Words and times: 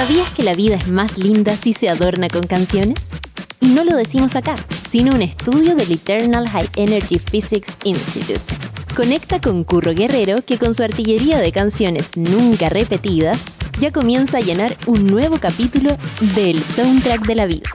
¿Sabías 0.00 0.30
que 0.30 0.42
la 0.42 0.54
vida 0.54 0.76
es 0.76 0.88
más 0.88 1.18
linda 1.18 1.54
si 1.54 1.74
se 1.74 1.90
adorna 1.90 2.28
con 2.28 2.46
canciones? 2.46 3.08
Y 3.60 3.66
no 3.66 3.84
lo 3.84 3.94
decimos 3.94 4.34
acá, 4.34 4.56
sino 4.88 5.14
un 5.14 5.20
estudio 5.20 5.74
del 5.76 5.92
Eternal 5.92 6.48
High 6.48 6.70
Energy 6.76 7.18
Physics 7.18 7.76
Institute. 7.84 8.40
Conecta 8.96 9.42
con 9.42 9.62
Curro 9.62 9.92
Guerrero 9.92 10.42
que 10.42 10.56
con 10.56 10.72
su 10.72 10.84
artillería 10.84 11.38
de 11.38 11.52
canciones 11.52 12.16
nunca 12.16 12.70
repetidas 12.70 13.44
ya 13.78 13.92
comienza 13.92 14.38
a 14.38 14.40
llenar 14.40 14.74
un 14.86 15.04
nuevo 15.04 15.38
capítulo 15.38 15.98
del 16.34 16.62
soundtrack 16.62 17.26
de 17.26 17.34
la 17.34 17.44
vida. 17.44 17.68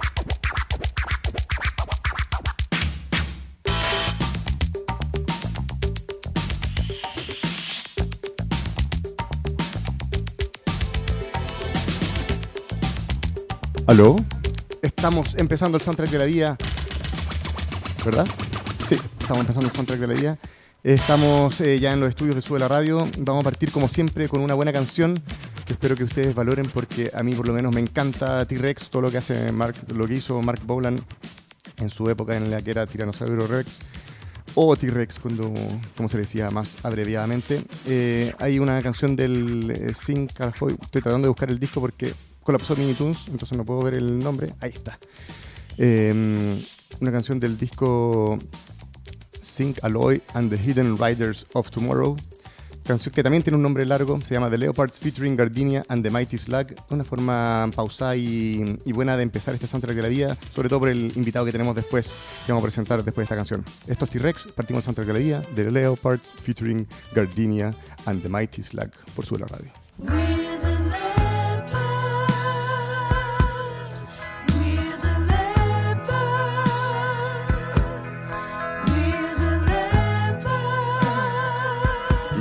¿Aló? 13.87 14.15
Estamos 14.81 15.35
empezando 15.35 15.77
el 15.77 15.83
soundtrack 15.83 16.09
de 16.09 16.17
la 16.17 16.25
vida. 16.25 16.57
¿Verdad? 18.03 18.25
Sí, 18.87 18.95
estamos 19.19 19.41
empezando 19.41 19.67
el 19.67 19.71
soundtrack 19.73 19.99
de 19.99 20.07
la 20.07 20.13
vida. 20.15 20.37
Estamos 20.83 21.61
eh, 21.61 21.79
ya 21.79 21.93
en 21.93 21.99
los 21.99 22.09
estudios 22.09 22.35
de 22.35 22.41
Sube 22.41 22.57
la 22.57 22.67
Radio. 22.67 23.07
Vamos 23.19 23.41
a 23.41 23.43
partir 23.43 23.71
como 23.71 23.87
siempre 23.87 24.27
con 24.27 24.41
una 24.41 24.55
buena 24.55 24.73
canción 24.73 25.21
que 25.67 25.73
espero 25.73 25.95
que 25.95 26.03
ustedes 26.03 26.33
valoren 26.33 26.67
porque 26.67 27.11
a 27.13 27.21
mí 27.21 27.35
por 27.35 27.47
lo 27.47 27.53
menos 27.53 27.75
me 27.75 27.79
encanta 27.79 28.43
T-Rex, 28.47 28.89
todo 28.89 29.03
lo 29.03 29.11
que 29.11 29.19
hace 29.19 29.51
Mark, 29.51 29.75
lo 29.93 30.07
que 30.07 30.15
hizo 30.15 30.41
Mark 30.41 30.61
Bolan 30.65 30.99
en 31.77 31.89
su 31.91 32.09
época 32.09 32.35
en 32.35 32.49
la 32.49 32.63
que 32.63 32.71
era 32.71 32.87
Tiranosaurio 32.87 33.45
Rex 33.45 33.81
o 34.55 34.75
T-Rex, 34.75 35.19
cuando, 35.19 35.53
como 35.95 36.09
se 36.09 36.17
decía 36.17 36.49
más 36.49 36.77
abreviadamente. 36.83 37.61
Eh, 37.85 38.33
hay 38.39 38.57
una 38.57 38.81
canción 38.81 39.15
del 39.15 39.69
eh, 39.69 39.93
Sync 39.93 40.31
Estoy 40.39 40.75
tratando 40.89 41.27
de 41.27 41.29
buscar 41.29 41.51
el 41.51 41.59
disco 41.59 41.81
porque 41.81 42.13
colapsó 42.45 42.75
Minitunes, 42.75 43.27
entonces 43.27 43.57
no 43.57 43.65
puedo 43.65 43.81
ver 43.81 43.95
el 43.95 44.19
nombre. 44.19 44.53
Ahí 44.61 44.71
está. 44.71 44.97
Em, 45.77 46.63
una 47.01 47.11
canción 47.11 47.39
del 47.39 47.57
disco 47.57 48.37
Sync 49.41 49.79
Alloy 49.83 50.21
and 50.33 50.49
the 50.49 50.57
Hidden 50.57 50.97
Riders 50.97 51.45
of 51.53 51.71
Tomorrow. 51.71 52.15
Canción 52.85 53.15
que 53.15 53.23
también 53.23 53.41
tiene 53.41 53.57
un 53.57 53.63
nombre 53.63 53.83
largo, 53.83 54.21
se 54.21 54.35
llama 54.35 54.47
The 54.47 54.59
Leopards 54.59 54.99
featuring 54.99 55.35
Gardenia 55.35 55.83
and 55.89 56.03
the 56.03 56.11
Mighty 56.11 56.37
Slug. 56.37 56.67
Una 56.91 57.03
forma 57.03 57.67
pausada 57.75 58.15
y, 58.15 58.77
buena 58.93 59.17
de 59.17 59.23
empezar 59.23 59.55
este 59.55 59.65
soundtrack 59.65 59.95
de 59.95 60.01
la 60.03 60.07
vida, 60.07 60.37
sobre 60.53 60.69
todo 60.69 60.81
por 60.81 60.89
el 60.89 61.11
invitado 61.15 61.45
que 61.45 61.51
tenemos 61.51 61.75
después, 61.75 62.13
que 62.45 62.51
vamos 62.51 62.61
a 62.61 62.67
presentar 62.67 63.03
después 63.03 63.23
de 63.23 63.23
esta 63.23 63.35
canción. 63.35 63.65
Esto 63.87 64.05
es 64.05 64.11
T-Rex, 64.11 64.49
partimos 64.53 64.81
el 64.81 64.85
soundtrack 64.85 65.07
de 65.07 65.13
la 65.13 65.19
vida, 65.19 65.43
The 65.55 65.71
Leopards 65.71 66.37
featuring 66.39 66.87
Gardenia 67.15 67.73
and 68.05 68.21
the 68.21 68.29
Mighty 68.29 68.61
Slug, 68.61 68.91
por 69.15 69.25
su 69.25 69.35
la 69.39 69.47
radio. 69.47 70.34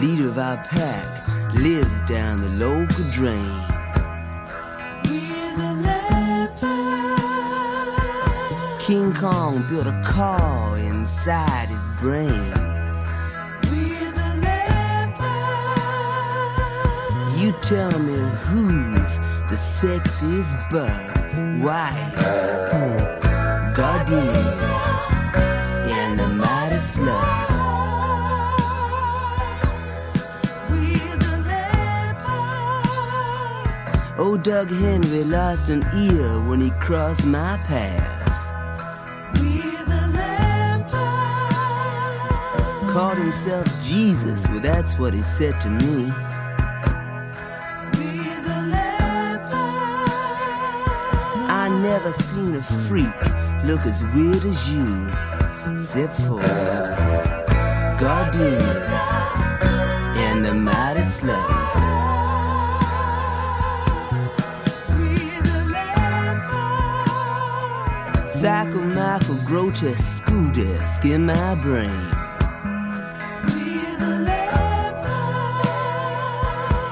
Leader 0.05 0.28
of 0.28 0.36
our 0.36 0.58
pack 0.69 1.28
lives 1.55 2.02
down 2.02 2.38
the 2.38 2.50
local 2.66 3.05
drain. 3.10 3.62
We're 5.05 5.56
the 5.56 5.72
leopard. 5.86 6.70
King 8.80 9.14
Kong 9.14 9.64
built 9.70 9.86
a 9.86 10.02
car 10.05 10.77
inside 10.77 11.69
his 11.70 11.88
brain. 12.02 12.52
We're 13.70 14.12
the 14.20 14.33
leopard. 14.44 15.24
You 17.41 17.52
tell 17.62 17.98
me 18.00 18.18
who's 18.44 19.20
the 19.48 19.56
sexiest 19.56 20.55
bug? 20.70 21.12
White, 21.64 22.14
Guardian, 23.74 24.36
and 25.98 26.20
the 26.20 26.28
mighty 26.28 26.78
slug. 26.78 27.53
Old 34.17 34.45
Doug 34.45 34.70
Henry 34.70 35.25
lost 35.25 35.70
an 35.70 35.85
ear 35.92 36.41
when 36.48 36.61
he 36.61 36.70
crossed 36.79 37.27
my 37.27 37.57
path. 37.64 38.23
We're 39.41 39.85
the 39.86 40.07
Lampi 40.17 40.92
Called 42.92 43.19
himself 43.19 43.67
Jesus, 43.83 44.47
well, 44.47 44.61
that's 44.61 44.97
what 45.01 45.14
he 45.14 45.23
said 45.23 45.61
to 45.63 45.69
me. 45.69 46.13
We 47.98 48.07
the 48.47 48.69
Lampire 48.70 49.51
I 51.51 51.69
never 51.83 52.13
seen 52.13 52.55
a 52.55 52.63
freak 52.63 53.20
look 53.64 53.85
as 53.85 54.01
weird 54.14 54.45
as 54.45 54.70
you, 54.70 55.11
except 55.73 56.14
for 56.20 56.41
Gardenia 57.98 58.85
and 60.17 60.45
the 60.45 60.55
mighty 60.55 61.02
slave. 61.02 61.73
Psycho 68.44 68.82
Michael 68.82 69.38
grotesque 69.46 70.18
school 70.18 70.50
desk 70.50 71.06
in 71.06 71.24
my 71.24 71.55
brain. 71.62 71.88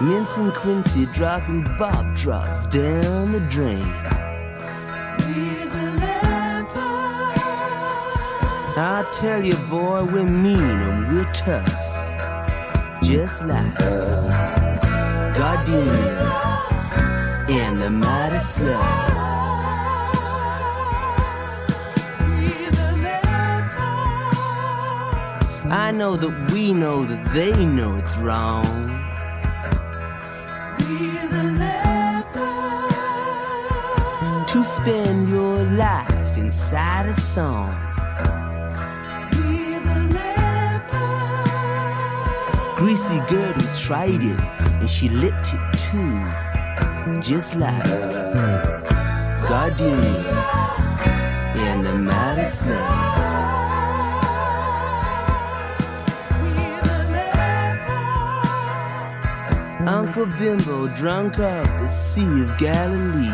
Mince 0.01 0.35
and 0.39 0.51
Quincy 0.55 1.05
dropping 1.13 1.65
bob 1.77 2.17
drops 2.17 2.65
down 2.69 3.33
the 3.33 3.41
drain. 3.51 3.87
I 8.75 9.05
tell 9.13 9.43
you, 9.43 9.57
boy, 9.69 10.07
we're 10.07 10.25
mean 10.25 10.59
and 10.59 11.07
we're 11.09 11.31
tough. 11.35 11.69
Just 13.03 13.43
like 13.43 13.79
Gardenia 15.37 16.33
and 17.51 17.79
the 17.79 17.91
mighty 17.91 18.39
slug. 18.39 19.22
Know 25.93 26.17
that 26.17 26.53
we 26.53 26.73
know 26.73 27.05
that 27.05 27.33
they 27.35 27.53
know 27.67 27.97
it's 27.97 28.17
wrong. 28.17 28.65
To 34.49 34.65
spend 34.65 35.29
your 35.29 35.63
life 35.77 36.37
inside 36.37 37.07
a 37.07 37.15
song. 37.15 37.75
Greasy 42.77 43.21
Gertie 43.31 43.67
tried 43.77 44.23
it 44.23 44.41
and 44.81 44.89
she 44.89 45.09
licked 45.09 45.55
it 45.55 45.79
too. 45.79 46.21
Just 47.21 47.57
like 47.57 47.85
Gardenia 49.49 50.25
and 51.55 51.87
the 51.87 51.99
mighty 51.99 52.47
Uncle 59.89 60.27
Bimbo 60.27 60.87
drunk 60.95 61.41
off 61.41 61.67
the 61.81 61.89
Sea 61.89 62.43
of 62.43 62.57
Galilee. 62.57 63.33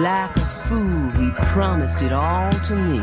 Like 0.00 0.34
a 0.34 0.46
fool, 0.64 1.10
he 1.10 1.30
promised 1.52 2.00
it 2.00 2.10
all 2.12 2.50
to 2.50 2.74
me. 2.74 3.00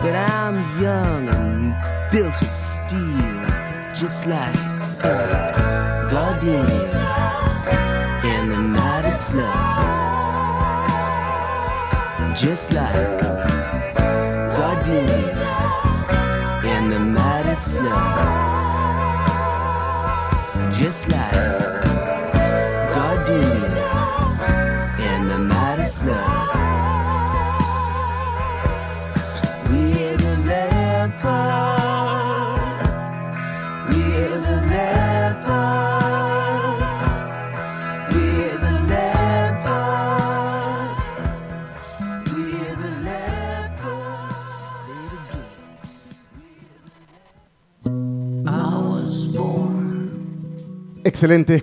But 0.00 0.16
I'm 0.16 0.56
young 0.80 1.28
and 1.28 2.10
built 2.10 2.40
of 2.40 2.48
steel, 2.48 3.44
just 3.94 4.26
like 4.26 4.54
Gardenia 6.10 6.88
and 8.24 8.50
the 8.50 8.56
mighty 8.56 9.10
slug 9.10 9.99
just 12.40 12.72
like 12.72 13.20
Gardenia 14.56 15.28
and 16.64 16.90
the 16.90 16.98
mighty 16.98 17.54
slug. 17.56 17.92
Just 20.72 21.06
like 21.10 21.69
Excelente 51.20 51.62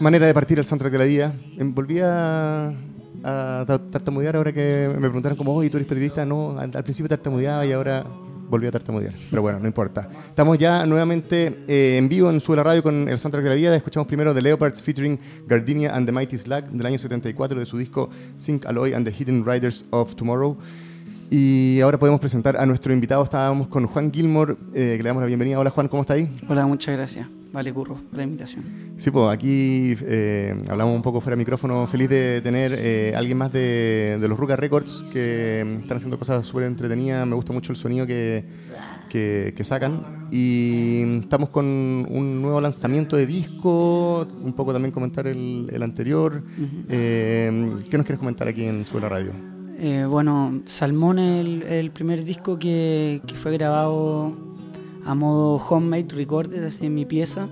manera 0.00 0.26
de 0.26 0.34
partir 0.34 0.58
el 0.58 0.66
soundtrack 0.66 0.92
de 0.92 0.98
la 0.98 1.04
vida. 1.06 1.32
Em, 1.56 1.72
Volví 1.72 1.98
a, 2.02 2.66
a 3.24 3.64
ta- 3.66 3.78
tartamudear 3.90 4.36
ahora 4.36 4.52
que 4.52 4.86
me 4.92 5.00
preguntaron 5.08 5.38
como, 5.38 5.54
oye, 5.54 5.70
¿tú 5.70 5.78
eres 5.78 5.88
periodista? 5.88 6.26
No, 6.26 6.58
al, 6.58 6.70
al 6.74 6.82
principio 6.84 7.08
tartamudeaba 7.08 7.64
y 7.64 7.72
ahora 7.72 8.04
volví 8.50 8.66
a 8.66 8.70
tartamudear. 8.70 9.14
Pero 9.30 9.40
bueno, 9.40 9.60
no 9.60 9.66
importa. 9.66 10.10
Estamos 10.28 10.58
ya 10.58 10.84
nuevamente 10.84 11.56
eh, 11.66 11.96
en 11.96 12.06
vivo 12.10 12.28
en 12.28 12.38
Sube 12.42 12.56
la 12.56 12.64
Radio 12.64 12.82
con 12.82 13.08
el 13.08 13.18
soundtrack 13.18 13.44
de 13.44 13.48
la 13.48 13.56
vida. 13.56 13.74
Escuchamos 13.74 14.06
primero 14.06 14.34
The 14.34 14.42
Leopards 14.42 14.82
featuring 14.82 15.18
Gardenia 15.46 15.96
and 15.96 16.04
the 16.04 16.12
Mighty 16.12 16.36
Slack 16.36 16.66
del 16.68 16.84
año 16.84 16.98
74 16.98 17.58
de 17.60 17.64
su 17.64 17.78
disco 17.78 18.10
Sync 18.36 18.66
Alloy 18.66 18.92
and 18.92 19.06
the 19.08 19.12
Hidden 19.24 19.46
Riders 19.46 19.86
of 19.88 20.16
Tomorrow. 20.16 20.54
Y 21.30 21.80
ahora 21.80 21.98
podemos 21.98 22.20
presentar 22.20 22.58
a 22.58 22.66
nuestro 22.66 22.92
invitado. 22.92 23.24
Estábamos 23.24 23.68
con 23.68 23.86
Juan 23.86 24.12
Gilmore, 24.12 24.56
eh, 24.74 24.98
le 25.00 25.08
damos 25.08 25.22
la 25.22 25.26
bienvenida. 25.28 25.58
Hola 25.58 25.70
Juan, 25.70 25.88
¿cómo 25.88 26.02
está 26.02 26.12
ahí? 26.12 26.30
Hola, 26.46 26.66
muchas 26.66 26.94
gracias. 26.94 27.26
Vale, 27.52 27.72
Curro, 27.72 27.94
por 27.94 28.16
la 28.18 28.24
invitación. 28.24 28.64
Sí, 28.98 29.10
pues 29.10 29.32
aquí 29.32 29.96
eh, 30.02 30.54
hablamos 30.68 30.94
un 30.94 31.02
poco 31.02 31.20
fuera 31.20 31.34
de 31.34 31.38
micrófono. 31.38 31.86
Feliz 31.86 32.08
de 32.10 32.40
tener 32.42 32.74
eh, 32.76 33.14
alguien 33.16 33.38
más 33.38 33.52
de, 33.52 34.18
de 34.20 34.28
los 34.28 34.38
Ruka 34.38 34.54
Records 34.56 35.02
que 35.12 35.64
mm, 35.64 35.80
están 35.80 35.96
haciendo 35.96 36.18
cosas 36.18 36.44
súper 36.46 36.64
entretenidas. 36.64 37.26
Me 37.26 37.34
gusta 37.36 37.52
mucho 37.54 37.72
el 37.72 37.78
sonido 37.78 38.06
que, 38.06 38.44
que, 39.08 39.54
que 39.56 39.64
sacan. 39.64 40.28
Y 40.30 41.20
estamos 41.22 41.48
con 41.48 41.64
un 41.64 42.42
nuevo 42.42 42.60
lanzamiento 42.60 43.16
de 43.16 43.24
disco. 43.26 44.26
Un 44.42 44.52
poco 44.52 44.74
también 44.74 44.92
comentar 44.92 45.26
el, 45.26 45.70
el 45.72 45.82
anterior. 45.82 46.42
Eh, 46.90 47.50
¿Qué 47.90 47.96
nos 47.96 48.04
quieres 48.04 48.18
comentar 48.18 48.46
aquí 48.46 48.64
en 48.64 48.84
Suela 48.84 49.08
Radio? 49.08 49.32
Eh, 49.80 50.04
bueno, 50.06 50.60
Salmón 50.66 51.18
es 51.18 51.46
el, 51.46 51.62
el 51.62 51.90
primer 51.92 52.24
disco 52.24 52.58
que, 52.58 53.22
que 53.26 53.34
fue 53.36 53.52
grabado 53.52 54.36
a 55.04 55.14
modo 55.14 55.56
homemade 55.56 56.08
recorded, 56.14 56.64
así 56.64 56.86
en 56.86 56.94
mi 56.94 57.04
pieza. 57.04 57.48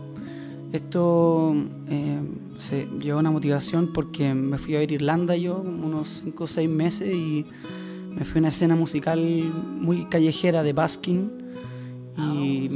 Esto 0.72 1.54
eh, 1.88 2.20
se 2.58 2.86
llevó 3.00 3.20
una 3.20 3.30
motivación 3.30 3.92
porque 3.92 4.34
me 4.34 4.58
fui 4.58 4.76
a 4.76 4.80
a 4.80 4.82
Irlanda 4.82 5.36
yo, 5.36 5.60
unos 5.60 6.22
5 6.24 6.44
o 6.44 6.46
6 6.46 6.68
meses, 6.68 7.14
y 7.14 7.46
me 8.16 8.24
fui 8.24 8.38
a 8.38 8.40
una 8.40 8.48
escena 8.48 8.74
musical 8.74 9.20
muy 9.20 10.06
callejera 10.06 10.62
de 10.62 10.72
Baskin. 10.72 11.30
Y 12.18 12.70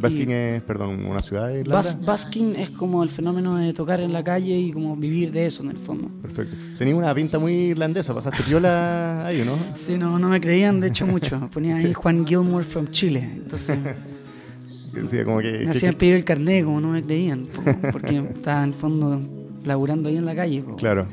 Basking 0.00 0.30
es, 0.30 0.62
perdón, 0.62 1.04
una 1.06 1.20
ciudad 1.20 1.48
de 1.48 1.60
Irlanda. 1.60 1.82
Bas- 1.82 2.04
Baskin 2.04 2.54
es 2.56 2.70
como 2.70 3.02
el 3.02 3.08
fenómeno 3.08 3.56
de 3.56 3.72
tocar 3.72 4.00
en 4.00 4.12
la 4.12 4.22
calle 4.22 4.56
y 4.58 4.72
como 4.72 4.96
vivir 4.96 5.32
de 5.32 5.46
eso 5.46 5.62
en 5.62 5.70
el 5.70 5.76
fondo. 5.76 6.08
Perfecto. 6.22 6.56
Tenía 6.78 6.94
una 6.96 7.14
pinta 7.14 7.38
muy 7.38 7.52
irlandesa. 7.52 8.14
Pasaste 8.14 8.42
piola 8.44 9.26
ahí, 9.26 9.40
¿o 9.40 9.44
¿no? 9.44 9.56
Sí, 9.74 9.96
no, 9.98 10.18
no 10.18 10.28
me 10.28 10.40
creían, 10.40 10.80
de 10.80 10.88
hecho, 10.88 11.06
mucho. 11.06 11.48
Ponía 11.52 11.76
ahí 11.76 11.92
Juan 11.92 12.26
Gilmore 12.26 12.64
from 12.64 12.88
Chile. 12.90 13.28
Entonces 13.36 13.78
decía 14.92 15.24
como 15.24 15.38
que... 15.40 15.64
me 15.64 15.70
hacían 15.70 15.92
que- 15.92 15.98
pedir 15.98 16.14
el 16.14 16.24
carnet, 16.24 16.64
como 16.64 16.80
no 16.80 16.88
me 16.92 17.02
creían. 17.02 17.46
po, 17.46 17.62
Porque 17.92 18.16
estaba 18.18 18.62
en 18.62 18.68
el 18.70 18.74
fondo 18.74 19.20
laburando 19.64 20.08
ahí 20.08 20.16
en 20.16 20.24
la 20.26 20.34
calle. 20.34 20.62
po. 20.62 20.76
Claro. 20.76 21.06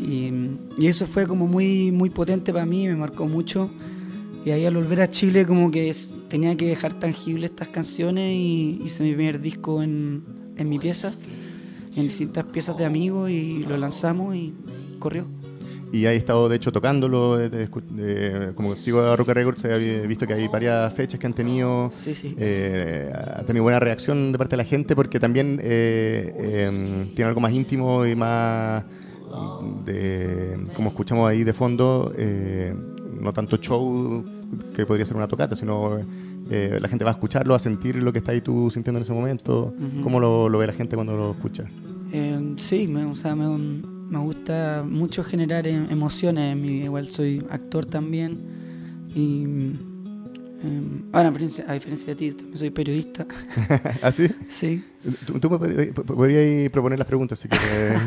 Y, 0.00 0.30
y 0.78 0.86
eso 0.86 1.06
fue 1.06 1.26
como 1.26 1.46
muy, 1.46 1.90
muy 1.90 2.10
potente 2.10 2.52
para 2.52 2.66
mí, 2.66 2.86
me 2.88 2.96
marcó 2.96 3.26
mucho. 3.26 3.70
Y 4.44 4.50
ahí 4.50 4.64
al 4.64 4.74
volver 4.76 5.00
a 5.00 5.08
Chile 5.08 5.44
como 5.46 5.70
que 5.70 5.90
es- 5.90 6.10
tenía 6.28 6.56
que 6.56 6.66
dejar 6.66 6.94
tangible 6.98 7.46
estas 7.46 7.68
canciones 7.68 8.32
y 8.34 8.80
hice 8.84 9.02
mi 9.02 9.12
primer 9.12 9.40
disco 9.40 9.82
en, 9.82 10.24
en 10.56 10.68
mi 10.68 10.78
pieza, 10.78 11.14
en 11.94 12.02
distintas 12.02 12.44
piezas 12.44 12.76
de 12.76 12.84
amigos 12.84 13.30
y 13.30 13.64
lo 13.64 13.76
lanzamos 13.76 14.36
y 14.36 14.54
corrió. 14.98 15.26
Y 15.92 16.04
ahí 16.06 16.16
he 16.16 16.18
estado, 16.18 16.48
de 16.48 16.56
hecho, 16.56 16.72
tocándolo. 16.72 17.40
eh, 17.40 18.52
como 18.54 18.74
sigo 18.74 19.00
a 19.00 19.16
Roca 19.16 19.32
Records, 19.32 19.64
he 19.64 20.06
visto 20.06 20.26
que 20.26 20.34
hay 20.34 20.48
varias 20.48 20.92
fechas 20.92 21.18
que 21.18 21.26
han 21.26 21.32
tenido. 21.32 21.90
Sí, 21.92 22.14
sí. 22.14 22.34
eh, 22.38 23.10
ha 23.14 23.42
tenido 23.44 23.62
buena 23.62 23.78
reacción 23.78 24.32
de 24.32 24.38
parte 24.38 24.52
de 24.54 24.56
la 24.58 24.64
gente 24.64 24.96
porque 24.96 25.20
también 25.20 25.60
eh, 25.62 26.66
em, 26.68 27.14
tiene 27.14 27.28
algo 27.28 27.40
más 27.40 27.52
íntimo 27.52 28.04
y 28.04 28.16
más 28.16 28.84
de, 29.84 30.58
como 30.74 30.90
escuchamos 30.90 31.30
ahí 31.30 31.44
de 31.44 31.52
fondo, 31.52 32.12
no 33.20 33.32
tanto 33.32 33.56
show 33.58 34.24
que 34.74 34.86
podría 34.86 35.04
ser 35.06 35.16
una 35.16 35.28
tocata, 35.28 35.56
sino 35.56 35.98
eh, 36.50 36.78
la 36.80 36.88
gente 36.88 37.04
va 37.04 37.10
a 37.10 37.14
escucharlo, 37.14 37.54
a 37.54 37.58
sentir 37.58 37.96
lo 37.96 38.12
que 38.12 38.18
está 38.18 38.32
ahí 38.32 38.40
tú 38.40 38.70
sintiendo 38.70 38.98
en 38.98 39.02
ese 39.02 39.12
momento. 39.12 39.74
Ujú. 39.78 40.02
¿Cómo 40.02 40.20
lo, 40.20 40.48
lo 40.48 40.58
ve 40.58 40.66
la 40.66 40.72
gente 40.72 40.94
cuando 40.96 41.16
lo 41.16 41.32
escucha? 41.32 41.64
Eh, 42.12 42.54
sí, 42.58 42.86
me, 42.86 43.04
o 43.04 43.14
sea, 43.16 43.34
me, 43.34 43.46
me 43.48 44.18
gusta 44.18 44.84
mucho 44.88 45.24
generar 45.24 45.66
em- 45.66 45.86
emociones. 45.90 46.56
igual 46.56 47.06
soy 47.06 47.44
actor 47.50 47.84
también. 47.86 48.38
Y 49.14 49.42
em, 50.62 51.02
ahora, 51.12 51.28
a 51.28 51.72
diferencia, 51.72 52.06
de 52.06 52.14
ti, 52.14 52.32
también 52.32 52.58
soy 52.58 52.70
periodista. 52.70 53.26
¿Así? 54.02 54.28
sí. 54.48 54.84
Tú, 55.26 55.38
tú 55.40 55.50
me 55.50 55.58
podrías, 55.58 55.88
podrías 55.94 56.70
proponer 56.70 56.98
las 56.98 57.08
preguntas 57.08 57.38
si 57.38 57.48
quieres. 57.48 58.00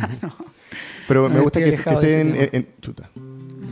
Pero 1.08 1.28
No, 1.28 1.36
me 1.36 1.42
gusta 1.42 1.60
que, 1.60 1.66
que 1.66 1.72
alejado 1.76 2.02
de 2.02 2.08
esté 2.08 2.22
ese 2.22 2.44
en, 2.46 2.56
en- 2.56 2.68
chuta. 2.82 3.10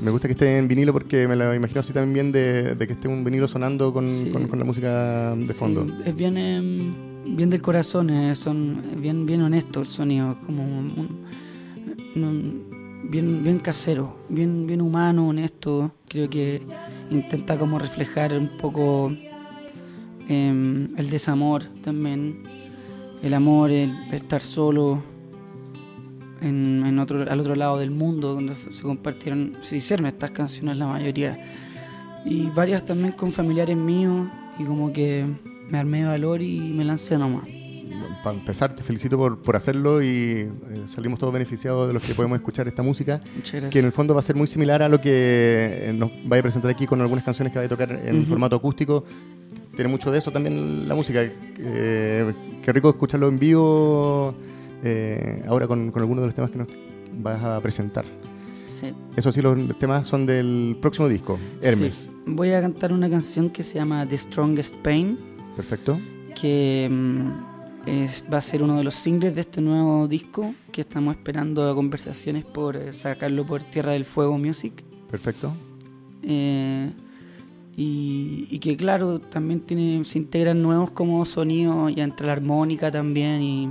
Me 0.01 0.11
gusta 0.11 0.27
que 0.27 0.33
esté 0.33 0.57
en 0.57 0.67
vinilo 0.67 0.93
porque 0.93 1.27
me 1.27 1.35
lo 1.35 1.53
imagino 1.55 1.79
así 1.81 1.91
también 1.93 2.31
de, 2.31 2.75
de 2.75 2.87
que 2.87 2.93
esté 2.93 3.07
un 3.07 3.23
vinilo 3.23 3.47
sonando 3.47 3.91
con, 3.93 4.07
Sí. 4.07 4.29
con- 4.31 4.47
con 4.47 4.59
la 4.59 4.65
música 4.65 5.35
de 5.35 5.47
Sí, 5.47 5.53
fondo. 5.53 5.85
es 6.05 6.15
bien, 6.15 6.37
em, 6.37 6.93
bien 7.35 7.49
del 7.49 7.61
corazón, 7.61 8.09
eh, 8.09 8.35
son 8.35 8.81
es 8.93 9.01
bien, 9.01 9.25
bien 9.25 9.41
honesto 9.41 9.81
el 9.81 9.87
sonido, 9.87 10.37
como 10.45 10.63
un- 10.63 11.25
un- 12.15 12.63
bien, 13.09 13.43
bien 13.43 13.59
casero, 13.59 14.17
bien, 14.29 14.67
bien 14.67 14.81
humano, 14.81 15.27
honesto. 15.29 15.91
Creo 16.07 16.29
que 16.29 16.61
intenta 17.11 17.57
como 17.57 17.79
reflejar 17.79 18.33
un 18.33 18.49
poco 18.61 19.11
em, 20.29 20.89
el 20.97 21.09
desamor 21.09 21.63
también, 21.83 22.43
el 23.23 23.33
amor, 23.33 23.71
el 23.71 23.91
estar 24.11 24.41
solo 24.41 25.01
en, 26.41 26.83
en 26.85 26.99
otro, 26.99 27.25
al 27.29 27.39
otro 27.39 27.55
lado 27.55 27.77
del 27.77 27.91
mundo, 27.91 28.33
donde 28.33 28.53
se 28.55 28.81
compartieron, 28.81 29.53
se 29.61 29.77
hicieron 29.77 30.05
estas 30.05 30.31
canciones 30.31 30.77
la 30.77 30.87
mayoría 30.87 31.37
y 32.25 32.47
varias 32.55 32.85
también 32.85 33.11
con 33.13 33.31
familiares 33.31 33.77
míos 33.77 34.27
y 34.59 34.63
como 34.63 34.91
que 34.91 35.25
me 35.69 35.77
armé 35.77 36.01
de 36.01 36.05
valor 36.07 36.41
y 36.41 36.59
me 36.59 36.83
lancé 36.85 37.17
nomás. 37.17 37.43
Para 38.23 38.37
empezar, 38.37 38.75
te 38.75 38.83
felicito 38.83 39.17
por, 39.17 39.41
por 39.41 39.55
hacerlo 39.55 40.01
y 40.01 40.07
eh, 40.07 40.49
salimos 40.85 41.19
todos 41.19 41.31
beneficiados 41.31 41.87
de 41.87 41.93
los 41.93 42.03
que 42.03 42.13
podemos 42.13 42.37
escuchar 42.37 42.67
esta 42.67 42.81
música, 42.83 43.21
que 43.71 43.79
en 43.79 43.85
el 43.85 43.91
fondo 43.91 44.13
va 44.13 44.19
a 44.19 44.23
ser 44.23 44.35
muy 44.35 44.47
similar 44.47 44.81
a 44.81 44.89
lo 44.89 44.99
que 44.99 45.09
eh, 45.89 45.93
nos 45.95 46.11
vaya 46.25 46.39
a 46.39 46.43
presentar 46.43 46.71
aquí 46.71 46.85
con 46.85 46.99
algunas 46.99 47.23
canciones 47.23 47.53
que 47.53 47.59
va 47.59 47.65
a 47.65 47.69
tocar 47.69 47.91
en 47.91 48.19
Ujú. 48.21 48.29
formato 48.29 48.55
acústico. 48.57 49.03
Tiene 49.75 49.89
mucho 49.89 50.11
de 50.11 50.17
eso 50.17 50.31
también 50.31 50.87
la 50.89 50.95
música. 50.95 51.21
Eh, 51.23 52.33
qué 52.63 52.73
rico 52.73 52.89
escucharlo 52.89 53.27
en 53.29 53.37
vivo 53.39 54.33
eh, 54.83 55.43
ahora 55.47 55.67
con, 55.67 55.91
con 55.91 56.01
algunos 56.01 56.21
de 56.23 56.27
los 56.27 56.33
temas 56.35 56.51
que 56.51 56.57
nos 56.59 56.67
vas 57.19 57.43
a 57.43 57.59
presentar. 57.59 58.05
Sí. 58.67 58.93
Eso 59.15 59.31
sí, 59.31 59.41
los 59.41 59.57
temas 59.79 60.05
son 60.07 60.25
del 60.25 60.77
próximo 60.81 61.07
disco, 61.09 61.39
Hermes. 61.61 62.09
Sí. 62.09 62.11
Voy 62.27 62.51
a 62.51 62.61
cantar 62.61 62.93
una 62.93 63.09
canción 63.09 63.49
que 63.49 63.63
se 63.63 63.75
llama 63.75 64.05
The 64.05 64.17
Strongest 64.17 64.75
Pain, 64.83 65.17
Perfecto. 65.55 65.97
que 66.39 66.87
mm, 66.91 67.31
es- 67.89 68.23
va 68.31 68.37
a 68.37 68.41
ser 68.41 68.61
uno 68.61 68.77
de 68.77 68.83
los 68.83 68.93
singles 68.93 69.33
de 69.33 69.41
este 69.41 69.61
nuevo 69.61 70.07
disco 70.07 70.53
que 70.71 70.81
estamos 70.81 71.15
esperando 71.15 71.73
conversaciones 71.73 72.43
por 72.45 72.75
eh, 72.75 72.93
sacarlo 72.93 73.45
por 73.47 73.63
Tierra 73.63 73.93
del 73.93 74.05
Fuego 74.05 74.37
Music. 74.37 74.83
Perfecto. 75.09 75.53
Eh, 76.21 76.91
y, 77.75 78.47
y 78.51 78.59
que 78.59 78.75
claro, 78.75 79.19
también 79.19 79.59
tiene, 79.61 80.03
se 80.03 80.17
integran 80.19 80.61
nuevos 80.61 80.91
como 80.91 81.23
sonidos 81.25 81.93
ya 81.95 82.03
entre 82.03 82.27
la 82.27 82.33
armónica 82.33 82.91
también, 82.91 83.41
y, 83.41 83.69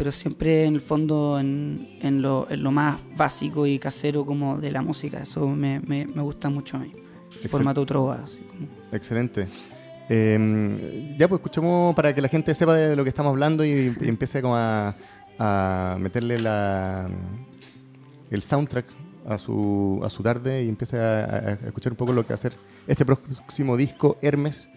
pero 0.00 0.12
siempre 0.12 0.64
en 0.64 0.76
el 0.76 0.80
fondo 0.80 1.38
en, 1.38 1.86
en, 2.00 2.22
lo, 2.22 2.46
en 2.48 2.62
lo 2.62 2.70
más 2.70 2.98
básico 3.18 3.66
y 3.66 3.78
casero 3.78 4.24
como 4.24 4.56
de 4.56 4.70
la 4.70 4.80
música. 4.80 5.20
Eso 5.20 5.46
me, 5.46 5.78
me, 5.80 6.06
me 6.06 6.22
gusta 6.22 6.48
mucho 6.48 6.78
a 6.78 6.80
mí. 6.80 6.90
Excel- 7.42 7.50
Formato 7.50 7.84
trova, 7.84 8.22
así 8.24 8.38
como. 8.38 8.66
Excelente. 8.92 9.46
Eh, 10.08 11.14
ya 11.18 11.28
pues 11.28 11.40
escuchemos 11.40 11.94
para 11.94 12.14
que 12.14 12.22
la 12.22 12.28
gente 12.28 12.54
sepa 12.54 12.76
de 12.76 12.96
lo 12.96 13.02
que 13.04 13.10
estamos 13.10 13.28
hablando 13.28 13.62
y, 13.62 13.94
y 14.00 14.08
empiece 14.08 14.40
como 14.40 14.56
a, 14.56 14.94
a 15.38 15.98
meterle 16.00 16.38
la, 16.38 17.06
el 18.30 18.40
soundtrack 18.40 18.86
a 19.28 19.36
su, 19.36 20.00
a 20.02 20.08
su 20.08 20.22
tarde 20.22 20.64
y 20.64 20.70
empiece 20.70 20.96
a, 20.96 21.58
escuchar 21.66 21.92
un 21.92 21.96
poco 21.98 22.14
lo 22.14 22.22
que 22.22 22.28
va 22.28 22.36
a 22.36 22.40
hacer 22.40 22.54
este 22.86 23.04
próximo 23.04 23.76
disco, 23.76 24.16
Hermes. 24.22 24.70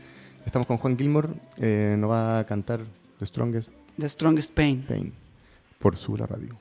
Estamos 0.46 0.68
con 0.68 0.76
Juan 0.76 0.98
Gilmore, 0.98 1.30
eh, 1.60 1.96
nos 1.98 2.12
va 2.12 2.40
a 2.40 2.46
cantar 2.46 2.82
The 3.20 3.26
Strongest 3.26 3.72
The 3.98 4.10
Strongest 4.10 4.54
Pain. 4.54 4.84
Pain 4.84 5.14
por 5.84 5.98
su 5.98 6.16
la 6.16 6.26
radio. 6.26 6.58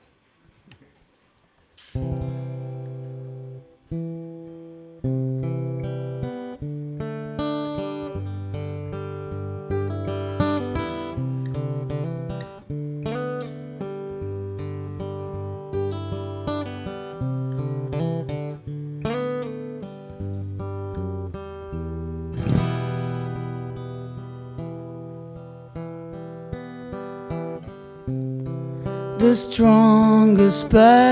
Strongest 30.73 31.12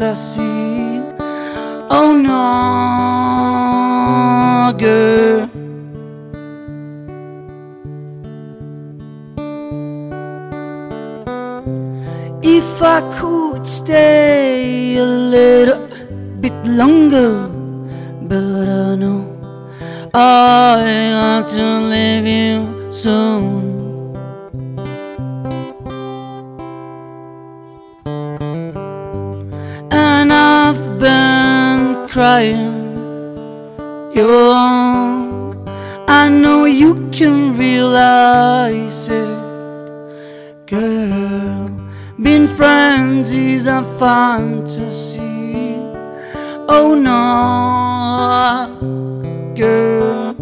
fantasy. 0.00 1.02
Oh 1.90 2.16
no, 2.24 2.38
girl. 4.78 5.50
If 12.42 12.82
I 12.82 13.00
could 13.18 13.66
stay 13.66 14.96
a 14.96 15.04
little 15.04 15.86
bit 16.40 16.54
longer, 16.64 17.48
but 18.22 18.68
I 18.68 18.96
know 18.96 19.20
I 20.14 20.82
have 21.12 21.46
to 21.50 21.80
leave 21.92 22.26
you 22.26 22.90
soon. 22.90 23.69
Been 32.30 32.54
crying. 32.54 34.12
You, 34.14 34.50
I 36.08 36.28
know 36.28 36.64
you 36.64 36.94
can 37.10 37.56
realize 37.56 39.08
it 39.08 39.40
girl. 40.66 41.68
Being 42.22 42.48
friends 42.48 43.30
is 43.30 43.66
a 43.66 43.82
fantasy. 43.98 45.76
Oh 46.68 46.94
no, 46.94 47.18
girl. 49.56 50.34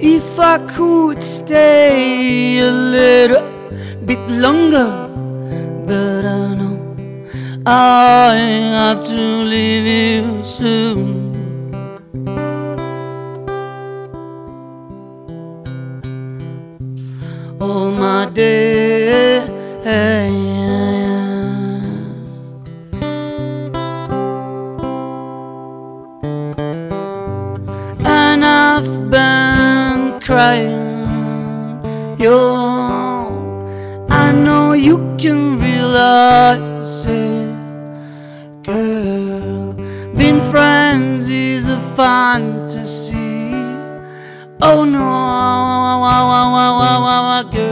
If 0.00 0.38
I 0.38 0.58
could 0.66 1.22
stay 1.22 2.58
a 2.60 2.70
little 2.70 3.57
bit 4.08 4.24
longer, 4.30 4.88
but 5.86 6.24
I 6.24 6.54
know 6.58 6.76
I 7.66 8.34
have 8.72 9.04
to 9.04 9.20
leave 9.44 9.86
you 9.86 10.42
soon. 10.42 11.28
all 17.60 17.90
my 17.90 18.30
day. 18.32 19.44
And 28.04 28.44
I've 28.44 29.10
been 29.10 30.20
crying. 30.20 30.78
You, 32.18 32.67
can 35.28 35.60
realize 35.60 37.04
it, 37.04 37.52
girl. 38.62 39.74
Being 40.16 40.40
friends 40.50 41.28
is 41.28 41.68
a 41.68 41.80
fantasy. 41.96 43.52
Oh 44.62 44.84
no, 44.86 45.08
girl. 47.52 47.67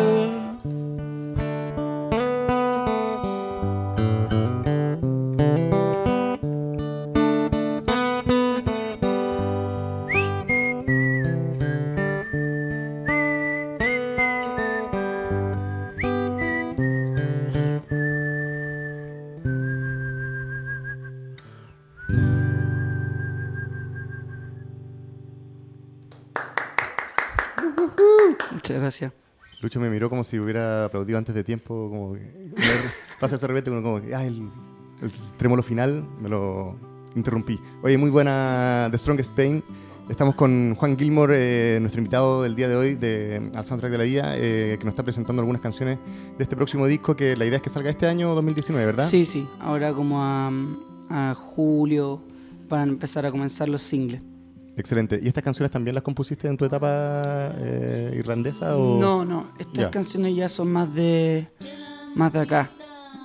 Gracias. 28.86 29.12
Lucho 29.62 29.80
me 29.80 29.90
miró 29.90 30.08
como 30.08 30.22
si 30.22 30.38
hubiera 30.38 30.84
aplaudido 30.84 31.18
antes 31.18 31.34
de 31.34 31.42
tiempo, 31.42 31.88
como 31.90 32.16
pasa 33.20 33.36
ese 33.36 33.46
repente, 33.46 33.70
como, 33.70 33.96
ah, 34.14 34.24
el, 34.24 34.48
el 35.02 35.10
trémolo 35.36 35.62
final, 35.62 36.06
me 36.20 36.28
lo 36.28 36.76
interrumpí. 37.16 37.58
Oye, 37.82 37.98
muy 37.98 38.10
buena 38.10 38.88
The 38.92 38.98
Strongest 38.98 39.32
Pain. 39.34 39.64
Estamos 40.08 40.36
con 40.36 40.76
Juan 40.76 40.96
Gilmore, 40.96 41.34
eh, 41.36 41.80
nuestro 41.80 42.00
invitado 42.00 42.44
del 42.44 42.54
día 42.54 42.68
de 42.68 42.76
hoy 42.76 42.94
de, 42.94 43.50
al 43.56 43.64
Soundtrack 43.64 43.90
de 43.90 43.98
la 43.98 44.04
Vida, 44.04 44.34
eh, 44.36 44.76
que 44.78 44.84
nos 44.84 44.92
está 44.92 45.02
presentando 45.02 45.42
algunas 45.42 45.60
canciones 45.60 45.98
de 46.38 46.44
este 46.44 46.54
próximo 46.54 46.86
disco, 46.86 47.16
que 47.16 47.34
la 47.36 47.44
idea 47.44 47.56
es 47.56 47.62
que 47.62 47.70
salga 47.70 47.90
este 47.90 48.06
año 48.06 48.32
2019, 48.36 48.86
¿verdad? 48.86 49.08
Sí, 49.08 49.26
sí. 49.26 49.48
Ahora 49.58 49.92
como 49.92 50.22
a, 50.22 50.52
a 51.10 51.34
julio 51.34 52.22
van 52.68 52.88
a 52.88 52.92
empezar 52.92 53.26
a 53.26 53.32
comenzar 53.32 53.68
los 53.68 53.82
singles. 53.82 54.22
Excelente. 54.76 55.18
¿Y 55.22 55.28
estas 55.28 55.42
canciones 55.42 55.70
también 55.70 55.94
las 55.94 56.02
compusiste 56.04 56.48
en 56.48 56.56
tu 56.56 56.64
etapa 56.64 57.52
eh, 57.56 58.14
irlandesa? 58.18 58.76
O? 58.76 58.98
No, 59.00 59.24
no. 59.24 59.48
Estas 59.58 59.84
Ya. 59.84 59.90
canciones 59.90 60.34
ya 60.36 60.48
son 60.48 60.68
más 60.70 60.94
de 60.94 61.46
más 62.14 62.32
de 62.32 62.40
acá. 62.40 62.70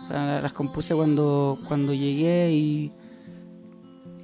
O 0.03 0.07
sea, 0.07 0.41
las 0.41 0.53
compuse 0.53 0.93
cuando, 0.95 1.59
cuando 1.67 1.93
llegué 1.93 2.51
y, 2.51 2.91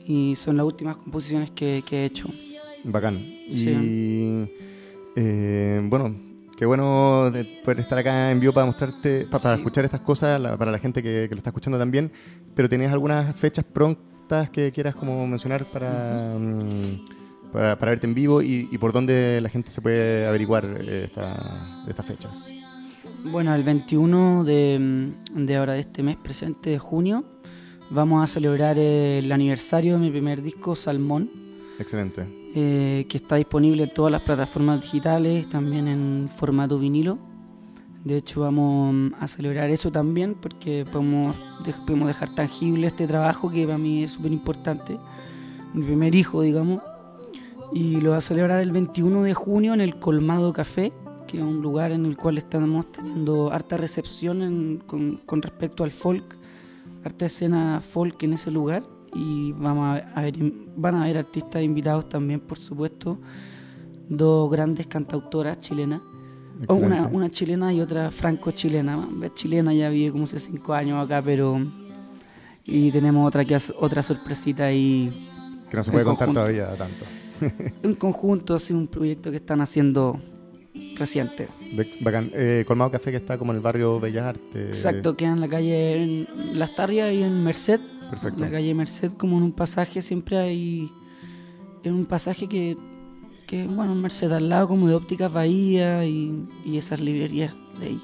y 0.06 0.36
son 0.36 0.58
las 0.58 0.66
últimas 0.66 0.98
composiciones 0.98 1.52
que, 1.52 1.84
que 1.86 2.04
he 2.04 2.06
hecho. 2.06 2.28
Bacán. 2.84 3.18
Sí. 3.18 3.70
Y 3.70 4.50
eh, 5.16 5.82
bueno, 5.84 6.16
qué 6.58 6.66
bueno 6.66 7.30
de 7.32 7.44
poder 7.64 7.80
estar 7.82 7.98
acá 7.98 8.32
en 8.32 8.40
vivo 8.40 8.54
para 8.54 8.66
mostrarte, 8.66 9.26
pa- 9.30 9.40
para 9.40 9.56
Sí. 9.56 9.62
escuchar 9.62 9.86
estas 9.86 10.02
cosas, 10.02 10.40
la- 10.40 10.58
para 10.58 10.72
la 10.72 10.80
gente 10.80 11.02
que, 11.04 11.26
que 11.28 11.36
lo 11.36 11.38
está 11.40 11.50
escuchando 11.50 11.78
también. 11.78 12.12
Pero 12.56 12.70
¿tenías 12.70 12.92
algunas 12.94 13.36
fechas 13.36 13.64
prontas 13.66 14.50
que 14.50 14.72
quieras 14.72 14.96
como 14.96 15.26
mencionar 15.28 15.66
para, 15.72 16.36
mm, 16.38 17.06
para, 17.58 17.78
para 17.80 17.92
verte 17.92 18.06
en 18.06 18.14
vivo 18.14 18.42
y, 18.42 18.70
y 18.72 18.78
por 18.78 18.94
dónde 18.94 19.40
la 19.42 19.50
gente 19.50 19.72
se 19.72 19.82
puede 19.82 20.28
averiguar 20.28 20.66
eh, 20.80 21.04
esta- 21.06 21.84
estas 21.88 22.06
fechas? 22.06 22.52
Bueno, 23.32 23.54
el 23.56 23.64
21 23.64 24.44
de, 24.44 25.12
de 25.34 25.56
ahora 25.56 25.74
de 25.74 25.80
este 25.80 26.04
mes 26.04 26.18
presente 26.18 26.70
de 26.70 26.80
junio 26.80 27.26
vamos 27.90 28.24
a 28.24 28.28
celebrar 28.28 28.78
el 28.78 29.32
aniversario 29.32 29.94
de 29.94 30.00
mi 30.00 30.12
primer 30.12 30.42
disco 30.42 30.76
Salmón. 30.76 31.30
Excelente. 31.80 32.26
eh, 32.56 33.06
que 33.10 33.18
está 33.18 33.36
disponible 33.36 33.84
en 33.84 33.94
todas 33.94 34.12
las 34.12 34.22
plataformas 34.22 34.82
digitales, 34.82 35.48
también 35.50 35.88
en 35.88 36.30
formato 36.36 36.80
vinilo. 36.80 37.18
De 38.04 38.18
hecho, 38.18 38.42
vamos 38.42 38.94
mm, 38.94 39.08
a 39.20 39.28
celebrar 39.28 39.70
eso 39.70 39.92
también 39.92 40.34
porque 40.36 40.86
podemos, 40.92 41.36
podemos 41.86 42.08
dejar 42.08 42.34
tangible 42.34 42.88
este 42.88 43.06
trabajo 43.08 43.52
que 43.52 43.66
para 43.66 43.78
mí 43.78 44.04
es 44.04 44.12
súper 44.12 44.32
importante. 44.32 44.98
Mi 45.74 45.84
primer 45.86 46.16
hijo, 46.16 46.42
digamos. 46.42 46.82
Y 47.74 48.00
lo 48.02 48.12
va 48.12 48.18
a 48.18 48.22
celebrar 48.22 48.62
el 48.62 48.72
21 48.72 49.24
de 49.24 49.34
junio 49.34 49.74
en 49.74 49.82
el 49.82 50.00
Colmado 50.00 50.54
Café, 50.54 50.94
que 51.28 51.38
es 51.38 51.44
un 51.44 51.62
lugar 51.62 51.92
en 51.92 52.06
el 52.06 52.16
cual 52.16 52.38
estamos 52.38 52.92
teniendo 52.92 53.52
harta 53.52 53.78
recepción 53.78 54.42
en- 54.42 54.78
con, 54.86 55.18
con 55.26 55.42
respecto 55.42 55.84
al 55.84 55.92
folk, 55.92 56.38
harta 57.04 57.26
escena 57.26 57.82
folk 57.82 58.22
en 58.24 58.34
ese 58.34 58.52
lugar. 58.52 58.84
Y 59.14 59.52
vamos 59.54 60.02
a, 60.16 60.22
ver, 60.22 60.34
van 60.76 60.96
a 60.96 61.04
haber 61.04 61.18
artistas 61.18 61.64
invitados 61.64 62.08
también, 62.10 62.40
por 62.40 62.58
supuesto. 62.58 63.20
Dos 64.10 64.50
grandes 64.52 64.88
cantautoras 64.88 65.60
chilenas. 65.60 66.02
O 66.68 66.76
una, 66.76 67.08
una 67.08 67.30
chilena 67.30 67.74
y 67.74 67.82
otra 67.82 68.10
franco-chilena. 68.10 69.08
Chilena 69.36 69.74
ya 69.74 69.90
vive 69.90 70.12
como 70.12 70.24
hace 70.24 70.40
cinco 70.40 70.74
años 70.74 71.04
acá, 71.04 71.22
pero... 71.22 71.60
Y 72.64 72.92
tenemos 72.92 73.26
otra 73.28 73.46
que 73.46 73.58
otra 73.80 74.04
sorpresita 74.04 74.66
ahí 74.66 75.30
Que 75.70 75.78
no 75.78 75.84
se 75.84 75.92
puede 75.92 76.04
contar 76.04 76.32
todavía 76.34 76.68
tanto. 76.76 77.06
en 77.84 77.94
conjunto, 77.96 78.56
así 78.56 78.74
un 78.74 78.88
proyecto 78.88 79.32
que 79.32 79.38
están 79.38 79.62
haciendo 79.62 80.22
reciente. 80.98 81.48
Bacán. 82.02 82.32
Eh, 82.34 82.64
Colmado 82.68 82.92
Café 82.92 83.12
que 83.12 83.18
está 83.18 83.38
como 83.38 83.52
en 83.52 83.58
el 83.58 83.64
barrio 83.64 84.00
Bellas 84.00 84.26
Artes. 84.26 84.68
Exacto, 84.68 85.16
queda 85.16 85.32
en 85.32 85.42
la 85.42 85.48
calle 85.48 86.04
en 86.04 86.28
Las 86.60 86.76
Tarrias 86.76 87.14
y 87.14 87.24
en 87.24 87.44
Merced. 87.44 87.80
Perfecto. 88.10 88.38
En 88.38 88.42
la 88.42 88.52
calle 88.52 88.74
Merced, 88.74 89.14
como 89.14 89.38
en 89.38 89.44
un 89.44 89.52
pasaje, 89.52 90.02
siempre 90.02 90.38
hay. 90.38 90.92
En 91.84 91.94
un 91.94 92.06
pasaje 92.06 92.48
que, 92.48 92.78
que, 93.46 93.66
bueno, 93.66 93.94
en 93.94 94.02
Merced, 94.02 94.32
al 94.32 94.50
lado 94.50 94.68
como 94.68 94.88
de 94.88 94.96
Ópticas 94.96 95.32
Bahía 95.32 96.06
y, 96.06 96.48
y 96.66 96.78
esas 96.78 97.00
librerías 97.00 97.54
de 97.80 97.86
ahí. 97.88 98.02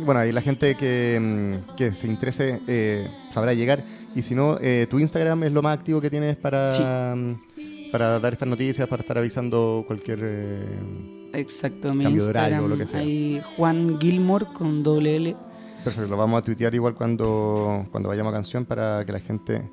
Bueno, 0.00 0.20
ahí 0.20 0.32
la 0.32 0.40
gente 0.40 0.74
que, 0.74 1.18
mm, 1.20 1.76
que 1.76 1.94
se 1.94 2.06
interese 2.06 2.60
eh, 2.66 3.08
sabrá 3.32 3.54
llegar. 3.54 3.84
Y 4.14 4.22
si 4.22 4.34
no, 4.34 4.58
eh, 4.60 4.86
tu 4.88 4.98
Instagram 4.98 5.44
es 5.44 5.52
lo 5.52 5.62
más 5.62 5.76
activo 5.76 6.00
que 6.00 6.10
tienes 6.10 6.36
para, 6.36 7.14
mm, 7.16 7.36
para 7.94 8.18
dar 8.18 8.32
estas 8.32 8.48
noticias, 8.48 8.88
para 8.88 9.02
estar 9.02 9.16
avisando 9.16 9.84
cualquier... 9.86 10.18
eh, 10.20 11.30
Exacto, 11.32 11.94
mi 11.94 12.02
Cambio 12.02 12.24
de 12.24 12.30
horario, 12.30 12.56
Instagram, 12.56 12.70
lo 12.70 12.76
que 12.76 12.86
sea. 12.86 12.98
Hay 12.98 13.40
Juan 13.56 14.00
Gilmore 14.00 14.46
con 14.46 14.82
doble 14.82 15.14
L. 15.14 15.36
Perfecto, 15.84 16.10
lo 16.10 16.16
vamos 16.16 16.40
a 16.40 16.42
tuitear 16.42 16.74
igual 16.74 16.96
cuando, 16.96 17.86
cuando 17.92 18.08
vayamos 18.08 18.32
a 18.32 18.34
canción 18.34 18.64
para 18.64 19.04
que 19.06 19.12
la 19.12 19.20
gente 19.20 19.70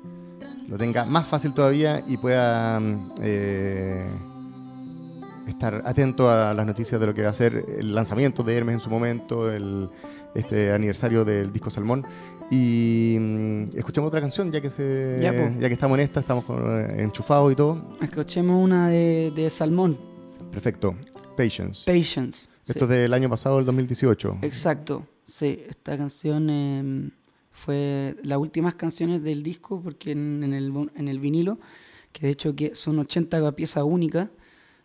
lo 0.68 0.78
tenga 0.78 1.04
más 1.04 1.26
fácil 1.26 1.52
todavía 1.52 2.04
y 2.06 2.16
pueda 2.16 2.78
mm, 2.78 3.10
eh, 3.22 4.08
estar 5.46 5.82
atento 5.84 6.30
a 6.30 6.54
las 6.54 6.66
noticias 6.66 7.00
de 7.00 7.06
lo 7.06 7.14
que 7.14 7.22
va 7.22 7.30
a 7.30 7.34
ser 7.34 7.64
el 7.78 7.94
lanzamiento 7.94 8.42
de 8.42 8.56
Hermes 8.56 8.74
en 8.74 8.80
su 8.80 8.90
momento, 8.90 9.50
el, 9.50 9.90
este 10.34 10.72
aniversario 10.72 11.24
del 11.24 11.52
disco 11.52 11.70
Salmón. 11.70 12.06
Y 12.50 13.16
mm, 13.18 13.76
escuchemos 13.76 14.08
otra 14.08 14.20
canción 14.20 14.52
ya 14.52 14.60
que 14.60 14.70
se 14.70 15.18
Ya, 15.20 15.32
ya 15.32 15.68
que 15.68 15.74
estamos 15.74 15.98
en 15.98 16.04
esta, 16.04 16.20
estamos 16.20 16.44
eh, 16.48 16.96
enchufados 16.98 17.52
y 17.52 17.56
todo. 17.56 17.96
Escuchemos 18.00 18.62
una 18.62 18.88
de, 18.88 19.32
de 19.34 19.50
Salmón, 19.50 19.98
Perfecto. 20.50 20.94
Patience. 21.36 21.82
Patience. 21.86 22.48
Sí. 22.64 22.72
Esto 22.72 22.84
es 22.84 22.90
del 22.90 23.14
año 23.14 23.28
pasado, 23.28 23.58
el 23.58 23.64
2018. 23.64 24.38
Exacto, 24.42 25.06
sí, 25.24 25.62
esta 25.68 25.96
canción 25.96 26.48
eh, 26.50 27.10
fue 27.50 28.16
las 28.22 28.38
últimas 28.38 28.74
canciones 28.74 29.22
del 29.22 29.42
disco 29.42 29.80
porque 29.82 30.12
en, 30.12 30.44
en 30.44 30.52
el, 30.52 30.90
en 30.94 31.08
el 31.08 31.18
vinilo, 31.18 31.58
que 32.12 32.26
de 32.26 32.32
hecho 32.32 32.54
que 32.54 32.74
son 32.74 32.98
80 32.98 33.52
piezas 33.52 33.82
únicas, 33.82 34.28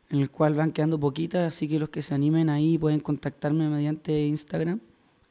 en 0.09 0.19
el 0.19 0.29
cual 0.29 0.53
van 0.53 0.71
quedando 0.71 0.99
poquitas, 0.99 1.47
así 1.53 1.67
que 1.67 1.79
los 1.79 1.89
que 1.89 2.01
se 2.01 2.13
animen 2.13 2.49
ahí 2.49 2.77
pueden 2.77 2.99
contactarme 2.99 3.67
mediante 3.69 4.25
Instagram 4.25 4.79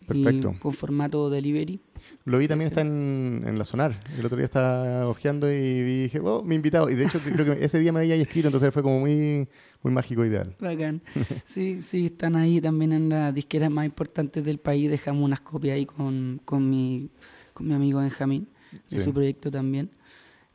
Perfecto. 0.06 0.52
y 0.54 0.59
con 0.59 0.73
formato 0.73 1.30
delivery. 1.30 1.80
Lo 2.25 2.38
vi 2.38 2.47
también 2.47 2.68
está 2.68 2.83
en, 2.83 3.45
en 3.47 3.59
la 3.59 3.64
Sonar. 3.64 3.99
El 4.16 4.25
otro 4.26 4.37
día 4.37 4.45
estaba 4.45 5.09
ojeando 5.09 5.50
y 5.50 5.83
dije, 5.83 6.21
oh, 6.21 6.42
mi 6.45 6.54
invitado. 6.54 6.88
Y 6.88 6.95
de 6.95 7.04
hecho 7.06 7.18
creo 7.25 7.45
que 7.56 7.64
ese 7.64 7.78
día 7.80 7.92
me 7.92 8.00
había 8.00 8.14
escrito, 8.16 8.49
entonces 8.49 8.73
fue 8.73 8.83
como 8.83 9.00
muy, 9.00 9.49
muy 9.83 9.92
mágico 9.92 10.25
ideal. 10.25 10.54
Bacán. 10.61 11.02
Sí, 11.45 11.83
sí, 11.83 12.06
están 12.06 12.37
ahí 12.37 12.61
también 12.61 12.92
en 12.92 13.09
las 13.09 13.35
disqueras 13.35 13.71
más 13.71 13.87
importantes 13.87 14.45
del 14.45 14.59
país. 14.59 14.88
Dejamos 14.90 15.25
unas 15.25 15.40
copias 15.40 15.75
ahí 15.75 15.87
con, 15.87 16.40
con, 16.45 16.68
mi, 16.71 17.09
con 17.54 17.66
mi 17.66 17.75
amigo 17.75 17.99
Benjamín, 18.00 18.47
de 18.73 18.80
Sí. 18.99 19.00
su 19.00 19.12
proyecto 19.12 19.50
también. 19.50 19.90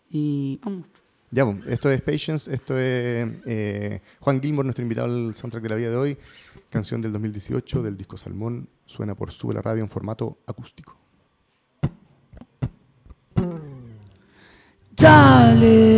Y 0.10 0.60
vamos. 0.64 0.86
Ya, 1.34 1.46
pues, 1.46 1.66
esto 1.68 1.90
es 1.90 2.02
Patience, 2.02 2.54
esto 2.54 2.78
es 2.78 3.26
eh, 3.46 4.02
Juan 4.20 4.42
Gilmore, 4.42 4.66
nuestro 4.66 4.84
invitado 4.84 5.08
al 5.08 5.34
soundtrack 5.34 5.64
de 5.64 5.70
la 5.70 5.76
vida 5.76 5.90
de 5.90 5.96
hoy. 5.96 6.18
Canción 6.70 7.02
del 7.02 7.14
2018 7.14 7.82
del 7.82 7.96
disco 7.96 8.18
Salmón. 8.18 8.68
Suena 8.86 9.16
por 9.16 9.32
Sube 9.32 9.54
la 9.54 9.62
Radio 9.62 9.82
en 9.82 9.90
formato 9.90 10.40
acústico. 10.46 10.98
Darling, 14.96 15.96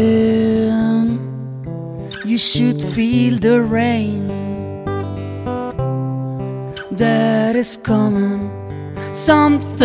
you 2.23 2.37
should 2.37 2.79
feel 2.79 3.39
the 3.39 3.59
rain 3.59 4.27
that 6.91 7.55
is 7.55 7.75
coming. 7.83 8.51
Something 9.13 9.81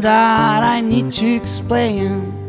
that 0.00 0.62
I 0.64 0.80
need 0.80 1.12
to 1.12 1.26
explain. 1.36 2.41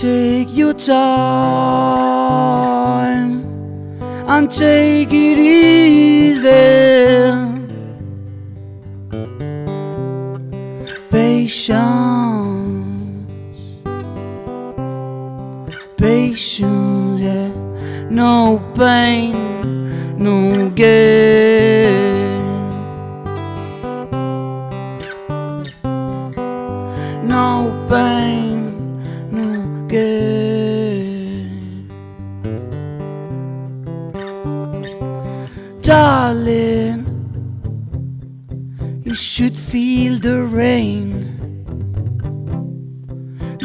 Take 0.00 0.56
your 0.56 0.74
time 0.74 0.94
and 4.28 4.48
take 4.48 5.08
it 5.12 5.38
easy. 5.38 6.46
Patience, 11.10 11.88
patience, 15.96 17.20
yeah. 17.20 17.50
No 18.08 18.62
pain, 18.76 19.34
no 20.16 20.70
gain. 20.70 21.37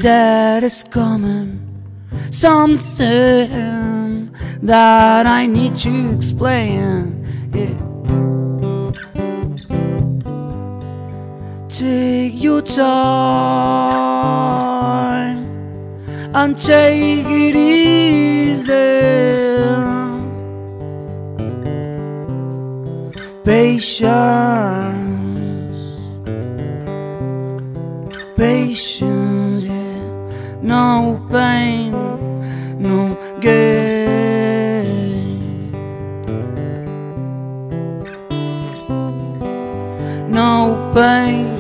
That 0.04 0.64
is 0.66 0.84
coming. 0.84 1.60
Something 2.30 3.00
that 4.62 5.26
I 5.26 5.46
need 5.46 5.78
to 5.78 6.14
explain. 6.14 7.26
Yeah. 7.54 7.78
Take 11.70 12.34
your 12.44 12.62
time 12.62 12.84
and 16.36 16.58
take 16.62 17.26
it 17.26 17.56
easy. 17.56 18.74
Patience, 23.46 24.24
patience. 28.36 29.13
No 30.64 31.20
pain, 31.30 31.92
no 32.80 33.18
gain. 33.42 33.54
No 40.30 40.78
pain, 40.94 41.48
no 41.48 41.53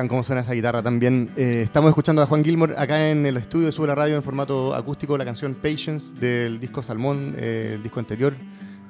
Hagan 0.00 0.08
cómo 0.08 0.24
suena 0.24 0.40
esa 0.40 0.54
guitarra 0.54 0.82
también. 0.82 1.30
Eh, 1.36 1.60
estamos 1.62 1.90
escuchando 1.90 2.22
a 2.22 2.26
Juan 2.26 2.42
Gilmore 2.42 2.72
acá 2.78 3.10
en 3.10 3.26
el 3.26 3.36
estudio 3.36 3.66
de 3.66 3.72
Sube 3.72 3.86
la 3.86 3.94
Radio 3.94 4.16
en 4.16 4.22
formato 4.22 4.74
acústico, 4.74 5.18
la 5.18 5.26
canción 5.26 5.52
Patience 5.52 6.14
del 6.14 6.58
disco 6.58 6.82
Salmón, 6.82 7.34
eh, 7.36 7.72
el 7.74 7.82
disco 7.82 8.00
anterior, 8.00 8.34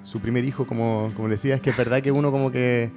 su 0.04 0.20
primer 0.20 0.44
hijo, 0.44 0.68
como, 0.68 1.10
como 1.16 1.26
le 1.26 1.34
decía, 1.34 1.56
es 1.56 1.60
que 1.60 1.70
es 1.70 1.76
verdad 1.76 2.00
que 2.00 2.12
uno 2.12 2.30
como 2.30 2.52
que 2.52 2.92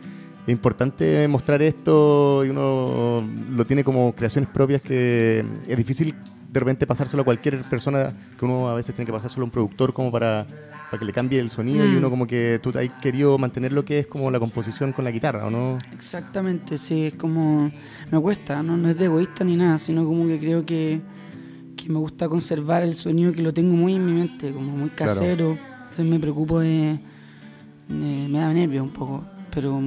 es 0.46 0.50
importante 0.52 1.28
mostrar 1.28 1.62
esto 1.62 2.44
y 2.46 2.50
uno 2.50 3.24
lo 3.50 3.66
tiene 3.66 3.84
como 3.84 4.14
creaciones 4.14 4.50
propias 4.50 4.82
que 4.82 5.44
es 5.68 5.78
difícil 5.78 6.14
de 6.52 6.60
repente 6.60 6.86
pasárselo 6.86 7.22
a 7.22 7.26
cualquier 7.26 7.62
persona, 7.64 8.14
que 8.38 8.46
uno 8.46 8.70
a 8.70 8.76
veces 8.76 8.94
tiene 8.94 9.06
que 9.08 9.12
pasárselo 9.14 9.42
a 9.44 9.46
un 9.46 9.52
productor 9.52 9.92
como 9.94 10.12
para, 10.12 10.46
para 10.92 11.00
que 11.00 11.06
le 11.06 11.12
cambie 11.12 11.40
el 11.40 11.50
sonido 11.50 11.84
y 11.88 11.96
uno 11.96 12.12
como 12.12 12.28
que 12.28 12.60
tú 12.62 12.72
has 12.78 12.88
querido 13.02 13.40
mantener 13.40 13.72
lo 13.72 13.84
que 13.84 13.98
es 14.00 14.06
como 14.08 14.30
la 14.30 14.40
composición 14.40 14.92
con 14.94 15.04
la 15.04 15.10
guitarra, 15.10 15.48
¿o 15.48 15.50
no? 15.50 15.80
Exactamente, 15.94 16.78
sí, 16.78 17.06
es 17.08 17.14
como. 17.16 17.72
Me 18.12 18.20
cuesta, 18.20 18.62
no, 18.62 18.78
no 18.78 18.90
es 18.90 18.98
de 19.00 19.06
egoísta 19.06 19.44
ni 19.44 19.56
nada, 19.56 19.80
sino 19.80 20.06
como 20.06 20.28
que 20.28 20.38
creo 20.40 20.64
que, 20.64 21.02
que 21.76 21.90
me 21.90 21.98
gusta 21.98 22.30
conservar 22.30 22.84
el 22.84 22.94
sonido 22.94 23.32
que 23.32 23.42
lo 23.42 23.52
tengo 23.52 23.76
muy 23.76 23.96
en 23.96 24.06
mi 24.06 24.14
mente, 24.14 24.52
como 24.52 24.78
muy 24.78 24.90
Claro. 24.92 25.14
casero. 25.14 25.58
Entonces 25.90 26.06
me 26.06 26.20
preocupo 26.20 26.60
de. 26.60 27.00
de- 27.88 28.28
me 28.30 28.38
da 28.40 28.54
nervio 28.54 28.84
un 28.84 28.92
poco, 28.92 29.24
pero 29.52 29.82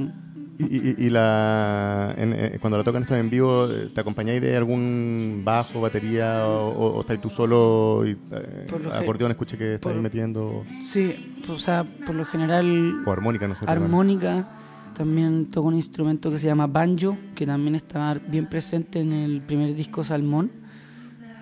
Y, 0.59 0.63
y- 0.75 0.95
y 1.05 1.09
la, 1.11 2.15
en- 2.17 2.33
eh, 2.33 2.57
cuando 2.59 2.77
la 2.79 2.83
tocan 2.83 3.03
esto 3.03 3.15
en 3.15 3.29
vivo, 3.29 3.67
eh, 3.69 3.89
¿te 3.93 4.01
acompañáis 4.01 4.41
de 4.41 4.57
algún 4.57 5.43
bajo, 5.45 5.79
batería 5.81 6.47
o, 6.47 6.69
o- 6.69 6.95
o 6.97 7.01
estás 7.01 7.21
tú 7.21 7.29
solo 7.29 8.03
y 8.07 8.17
eh, 8.31 8.67
acordeón 8.91 9.29
escuché 9.31 9.55
que 9.55 9.75
estás 9.75 9.91
por- 9.93 10.01
metiendo 10.01 10.65
Sí, 10.81 11.35
o 11.47 11.59
sea, 11.59 11.83
por 12.05 12.15
lo 12.15 12.25
general 12.25 13.03
o 13.05 13.11
armónica, 13.11 13.47
no 13.47 13.53
sé. 13.53 13.65
armónica. 13.67 14.47
También 14.95 15.45
toco 15.51 15.67
un 15.67 15.75
instrumento 15.75 16.31
que 16.31 16.39
se 16.39 16.47
llama 16.47 16.65
banjo, 16.65 17.15
que 17.35 17.45
también 17.45 17.75
está 17.75 18.15
bien 18.27 18.47
presente 18.47 18.99
en 18.99 19.13
el 19.13 19.41
primer 19.41 19.75
disco 19.75 20.03
Salmón, 20.03 20.49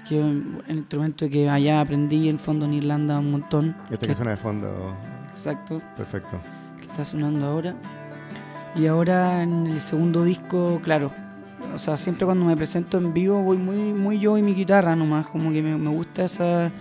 que 0.10 0.20
es 0.20 0.26
un 0.26 0.62
instrumento 0.68 1.30
que 1.30 1.50
allá 1.50 1.80
aprendí 1.80 2.28
en 2.28 2.38
fondo 2.38 2.66
en 2.66 2.74
Irlanda 2.74 3.18
un 3.18 3.32
montón. 3.32 3.78
Este 3.90 4.00
que- 4.00 4.08
que 4.08 4.16
suena 4.16 4.32
de 4.32 4.38
fondo, 4.38 4.94
Exacto, 5.30 5.82
perfecto. 5.96 6.38
que 6.80 6.84
está 6.84 7.06
sonando 7.06 7.46
ahora. 7.46 7.76
Y 8.76 8.88
ahora 8.88 9.42
en 9.44 9.68
el 9.68 9.80
segundo 9.80 10.24
disco, 10.24 10.82
claro, 10.84 11.12
o 11.74 11.78
sea, 11.80 11.96
siempre 11.98 12.26
cuando 12.26 12.46
me 12.46 12.58
presento 12.58 12.98
en 12.98 13.14
vivo 13.14 13.42
voy 13.42 13.58
muy, 13.58 13.94
muy 13.94 14.20
yo 14.20 14.38
y 14.38 14.42
mi 14.42 14.54
guitarra 14.54 14.96
nomás, 14.96 15.28
como 15.28 15.52
que 15.52 15.62
me, 15.62 15.78
me 15.78 15.90
gusta 15.90 16.26
esa... 16.26 16.72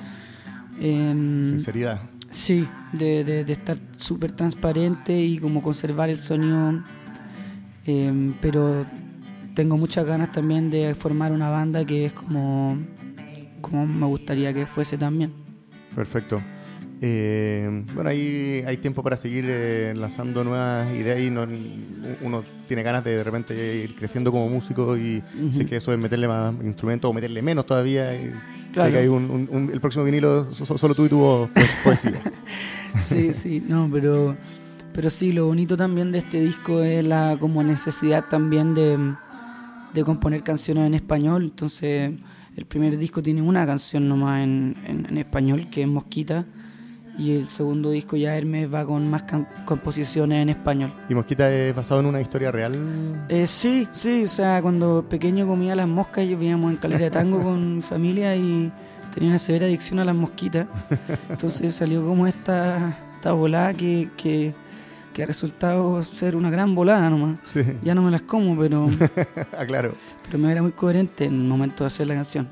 em, 0.81 1.45
Sinceridad. 1.45 2.01
Sí, 2.31 2.67
de, 2.93 3.23
de- 3.23 3.45
de 3.45 3.53
estar 3.53 3.77
súper 3.97 4.33
transparente 4.33 5.17
y 5.17 5.39
como 5.39 5.63
conservar 5.63 6.11
el 6.11 6.17
sonido. 6.19 6.83
eh, 7.87 8.33
pero 8.41 8.85
tengo 9.55 9.77
muchas 9.77 10.05
ganas 10.05 10.33
también 10.33 10.69
de 10.71 10.95
formar 10.97 11.31
una 11.31 11.49
banda 11.49 11.85
que 11.85 12.07
es 12.07 12.13
como, 12.13 12.77
como 13.61 13.87
me 13.87 14.07
gustaría 14.07 14.53
que 14.53 14.67
fuese 14.67 14.99
también. 14.99 15.33
Perfecto. 15.95 16.43
Eh, 17.07 17.85
bueno, 17.95 18.09
ahí 18.09 18.65
hay 18.67 18.79
tiempo 18.79 19.03
para 19.03 19.19
seguir 19.19 19.45
eh, 19.47 19.93
lanzando 19.95 20.43
nuevas 20.43 20.87
ideas 20.97 21.21
y 21.21 21.29
no- 21.29 21.47
uno 22.23 22.43
tiene 22.67 22.83
ganas 22.83 23.05
de 23.05 23.17
de 23.19 23.23
repente 23.25 23.77
ir 23.85 23.95
creciendo 23.95 24.33
como 24.33 24.49
músico 24.49 24.97
y 24.97 25.23
sé 25.51 25.67
que 25.67 25.77
eso 25.77 25.93
es 25.93 25.99
meterle 25.99 26.27
más 26.29 26.55
instrumentos 26.65 27.11
o 27.11 27.13
meterle 27.13 27.43
menos 27.43 27.67
todavía. 27.67 28.15
Y 28.15 28.33
Claro. 28.73 28.89
sé 28.89 28.93
que 28.95 28.99
hay 29.03 29.09
un- 29.09 29.31
un- 29.31 29.49
un- 29.51 29.71
el 29.71 29.81
próximo 29.83 30.03
vinilo 30.05 30.53
so- 30.55 30.65
so- 30.65 30.79
solo 30.79 30.95
tú 30.95 31.05
y 31.05 31.09
tu 31.11 31.19
voz, 31.19 31.51
pues, 31.53 31.77
poesía. 31.85 32.23
Sí, 32.97 33.35
sí, 33.35 33.63
no, 33.69 33.89
pero, 33.93 34.35
pero 34.95 35.11
sí, 35.11 35.33
lo 35.33 35.47
bonito 35.47 35.77
también 35.77 36.11
de 36.11 36.19
este 36.19 36.41
disco 36.41 36.81
es 36.81 37.05
la 37.05 37.37
como 37.39 37.63
necesidad 37.63 38.25
también 38.31 38.73
de, 38.75 38.97
de 39.93 40.05
componer 40.05 40.43
canciones 40.43 40.87
en 40.87 40.95
español. 40.95 41.43
Entonces, 41.43 42.13
el 42.57 42.65
primer 42.67 42.97
disco 42.97 43.21
tiene 43.23 43.43
una 43.43 43.67
canción 43.67 44.09
nomás 44.09 44.43
en, 44.45 44.77
en- 44.87 45.07
en 45.11 45.19
español, 45.19 45.69
que 45.71 45.83
es 45.83 45.89
Mosquita, 45.89 46.47
y 47.17 47.33
el 47.37 47.47
segundo 47.47 47.91
disco 47.91 48.17
ya 48.17 48.37
Hermes 48.37 48.73
va 48.73 48.85
con 48.85 49.09
más 49.09 49.25
composiciones 49.65 50.43
en 50.43 50.49
español. 50.49 50.93
¿Y 51.09 51.15
Mosquita 51.15 51.53
es 51.53 51.75
basado 51.75 52.01
en 52.01 52.07
una 52.07 52.21
historia 52.21 52.51
real? 52.51 53.27
Eh, 53.29 53.47
sí, 53.47 53.89
sí, 53.93 54.25
o 54.25 54.29
sea, 54.29 54.61
cuando 54.63 55.07
pequeño 55.09 55.47
comía 55.47 55.77
las 55.77 55.89
moscas, 55.89 56.25
yo 56.27 56.37
vivíamos 56.37 56.73
en 56.73 56.77
Calera 56.79 57.05
de 57.05 57.11
Tango 57.11 57.41
con 57.43 57.77
mi 57.77 57.83
familia 57.83 58.35
y 58.37 58.73
tenía 59.13 59.29
una 59.31 59.39
severa 59.39 59.67
adicción 59.67 59.99
a 60.01 60.05
las 60.05 60.15
mosquitas. 60.17 60.67
Entonces 61.31 61.75
salió 61.75 62.05
como 62.05 62.27
esta, 62.27 62.97
esta 63.15 63.33
volada 63.33 63.75
que, 63.75 64.11
que, 64.17 64.53
que 65.13 65.23
ha 65.23 65.27
resultado 65.27 66.03
ser 66.03 66.35
una 66.35 66.51
gran 66.51 66.75
volada 66.75 67.09
nomás. 67.11 67.39
Sí, 67.45 67.61
Ya 67.83 67.95
no 67.95 68.03
me 68.03 68.11
las 68.11 68.23
como, 68.23 68.59
pero, 68.59 68.89
ah, 69.59 69.65
claro. 69.67 69.95
pero 70.27 70.39
me 70.39 70.51
era 70.51 70.63
muy 70.63 70.73
coherente 70.73 71.27
en 71.27 71.35
el 71.35 71.47
momento 71.49 71.85
de 71.85 71.89
hacer 71.89 72.09
la 72.09 72.15
canción. 72.15 72.49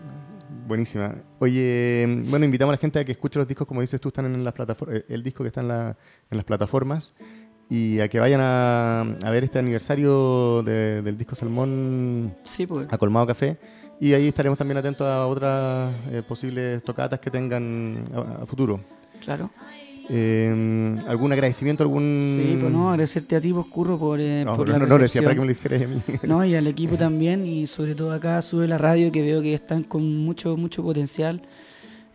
Buenísima. 0.68 1.16
Oye, 1.46 2.06
bueno, 2.28 2.44
invitamos 2.44 2.72
a 2.72 2.76
la 2.76 2.80
gente 2.80 3.00
a 3.00 3.04
que 3.04 3.10
escuche 3.10 3.36
los 3.36 3.48
discos, 3.48 3.66
como 3.66 3.80
dices 3.80 4.00
tú, 4.00 4.10
están 4.10 4.26
en 4.26 4.44
las 4.44 4.52
plataformas, 4.52 5.02
el 5.08 5.24
disco 5.24 5.42
que 5.42 5.48
está 5.48 5.60
en, 5.60 5.66
la- 5.66 5.96
en 6.30 6.36
las 6.36 6.44
plataformas, 6.44 7.16
y 7.68 7.98
a 7.98 8.06
que 8.06 8.20
vayan 8.20 8.40
a, 8.40 9.00
a 9.00 9.30
ver 9.30 9.42
este 9.42 9.58
aniversario 9.58 10.62
de- 10.62 11.02
del 11.02 11.18
disco 11.18 11.34
Salmón 11.34 12.32
Sí, 12.44 12.64
pues. 12.64 12.86
a 12.92 12.96
Colmado 12.96 13.26
Café. 13.26 13.58
Y 13.98 14.12
ahí 14.12 14.28
estaremos 14.28 14.56
también 14.56 14.78
atentos 14.78 15.04
a 15.04 15.26
otras 15.26 15.92
eh, 16.12 16.22
posibles 16.22 16.80
tocatas 16.84 17.18
que 17.18 17.28
tengan 17.32 18.04
a, 18.14 18.42
a 18.44 18.46
futuro. 18.46 18.80
Claro. 19.20 19.50
Eh, 20.10 20.96
¿Algún 21.06 21.32
agradecimiento? 21.32 21.82
algún 21.84 22.36
Sí, 22.38 22.56
pues 22.60 22.72
no, 22.72 22.90
agradecerte 22.90 23.36
a 23.36 23.40
ti, 23.40 23.52
pues, 23.52 23.66
Curro, 23.66 23.98
por, 23.98 24.20
eh, 24.20 24.44
No, 24.44 24.56
por 24.56 24.66
pero 24.66 24.78
la 24.78 24.84
no, 24.84 24.88
no 24.88 24.98
recepción. 24.98 25.24
para 25.24 25.34
que 25.34 25.40
me 25.40 25.46
lo 25.46 25.52
dijeras 25.54 25.82
a 25.82 25.86
mí. 25.86 26.02
No, 26.24 26.44
y 26.44 26.54
al 26.54 26.66
equipo 26.66 26.96
también, 26.96 27.46
y 27.46 27.66
sobre 27.66 27.94
todo 27.94 28.12
acá 28.12 28.40
sube 28.42 28.66
la 28.68 28.78
radio, 28.78 29.10
que 29.12 29.22
veo 29.22 29.40
que 29.42 29.54
están 29.54 29.84
con 29.84 30.16
mucho, 30.18 30.56
mucho 30.56 30.82
potencial. 30.82 31.42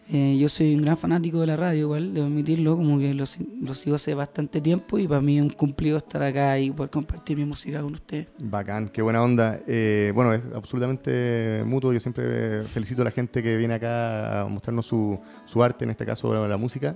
Eh, 0.10 0.38
yo 0.39 0.47
soy 0.47 0.73
un 0.73 0.84
gran 0.84 0.95
fanático 0.95 1.41
de 1.41 1.47
la 1.47 1.58
radio, 1.58 1.82
igual, 1.82 2.13
debo 2.13 2.28
admitirlo, 2.28 2.78
como 2.78 2.97
que 2.97 3.13
lo, 3.13 3.26
lo 3.62 3.73
sigo 3.73 3.97
hace 3.97 4.13
bastante 4.13 4.62
tiempo 4.62 4.97
y 4.97 5.06
para 5.06 5.19
mí 5.19 5.36
es 5.38 5.43
un 5.43 5.50
cumplido 5.50 5.97
estar 5.97 6.23
acá 6.23 6.58
y 6.58 6.71
poder 6.71 6.89
compartir 6.89 7.36
mi 7.36 7.43
música 7.43 7.82
con 7.82 7.93
ustedes. 7.93 8.28
Bacán, 8.39 8.88
qué 8.88 9.02
buena 9.02 9.21
onda. 9.21 9.60
Eh, 9.67 10.13
bueno, 10.15 10.34
es 10.34 10.41
absolutamente 10.56 11.62
mutuo. 11.65 11.91
Yo 11.91 12.00
siempre 12.00 12.63
felicito 12.63 13.02
a 13.02 13.06
la 13.06 13.12
gente 13.12 13.43
que 13.43 13.58
viene 13.58 13.73
acá 13.73 14.43
a 14.43 14.47
mostrarnos 14.47 14.86
su, 14.86 15.19
su 15.45 15.62
arte, 15.62 15.84
en 15.84 15.89
este 15.91 16.06
caso 16.06 16.34
la, 16.34 16.47
la 16.47 16.56
música. 16.58 16.95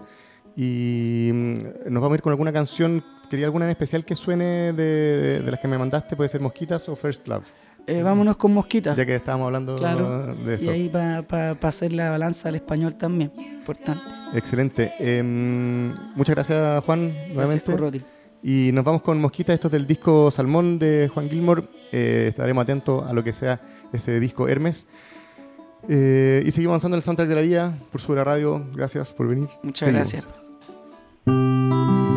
Y 0.55 1.29
mm, 1.33 1.55
nos 1.89 2.01
vamos 2.01 2.11
a 2.11 2.15
ir 2.15 2.21
con 2.21 2.31
alguna 2.31 2.51
canción. 2.53 3.03
¿Quería 3.29 3.45
alguna 3.45 3.65
en 3.65 3.71
especial 3.71 4.03
que 4.03 4.15
suene 4.15 4.73
de, 4.73 5.41
de- 5.41 5.51
las 5.51 5.59
que 5.59 5.67
me 5.67 5.77
mandaste? 5.77 6.15
Puede 6.15 6.29
ser 6.29 6.41
Mosquitas 6.41 6.89
o 6.89 6.95
First 6.97 7.27
Love, 7.29 7.45
Eh, 7.87 8.03
vámonos 8.03 8.35
con 8.35 8.53
Mosquita. 8.53 8.93
ya 8.95 9.05
que 9.05 9.15
estábamos 9.15 9.45
hablando 9.45 9.75
Claro. 9.77 10.35
de 10.35 10.55
eso. 10.55 10.65
Y 10.65 10.69
ahí 10.69 10.89
para 10.89 11.57
hacer 11.61 11.93
la 11.93 12.09
balanza 12.11 12.49
al 12.49 12.55
español 12.55 12.95
también, 12.95 13.31
importante. 13.37 14.03
Excelente. 14.33 14.91
Em, 14.99 15.93
muchas 16.15 16.35
gracias, 16.35 16.83
Juan, 16.83 17.07
Gracias, 17.09 17.33
nuevamente. 17.33 17.71
Curroti. 17.71 18.01
Y 18.43 18.71
nos 18.73 18.83
vamos 18.83 19.01
con 19.01 19.19
Mosquita, 19.21 19.53
esto 19.53 19.67
es 19.67 19.71
del 19.71 19.87
disco 19.87 20.29
Salmón 20.31 20.77
de 20.79 21.09
Juan 21.13 21.29
Gilmore. 21.29 21.63
Eh, 21.93 22.25
estaremos 22.29 22.63
atentos 22.63 23.07
a 23.09 23.13
lo 23.13 23.23
que 23.23 23.31
sea 23.33 23.61
ese 23.93 24.19
disco 24.19 24.47
Hermes. 24.49 24.87
Eh, 25.93 26.41
y 26.45 26.51
seguimos 26.51 26.71
avanzando 26.71 26.95
en 26.95 26.99
el 26.99 27.04
soundtrack 27.04 27.27
de 27.27 27.36
la 27.36 27.41
vida 27.41 27.77
por 27.91 27.99
su 27.99 28.15
radio. 28.15 28.65
Gracias 28.73 29.12
por 29.12 29.27
venir. 29.27 29.49
Muchas 29.62 29.89
Seguimos. 29.89 30.10
gracias. 31.25 32.11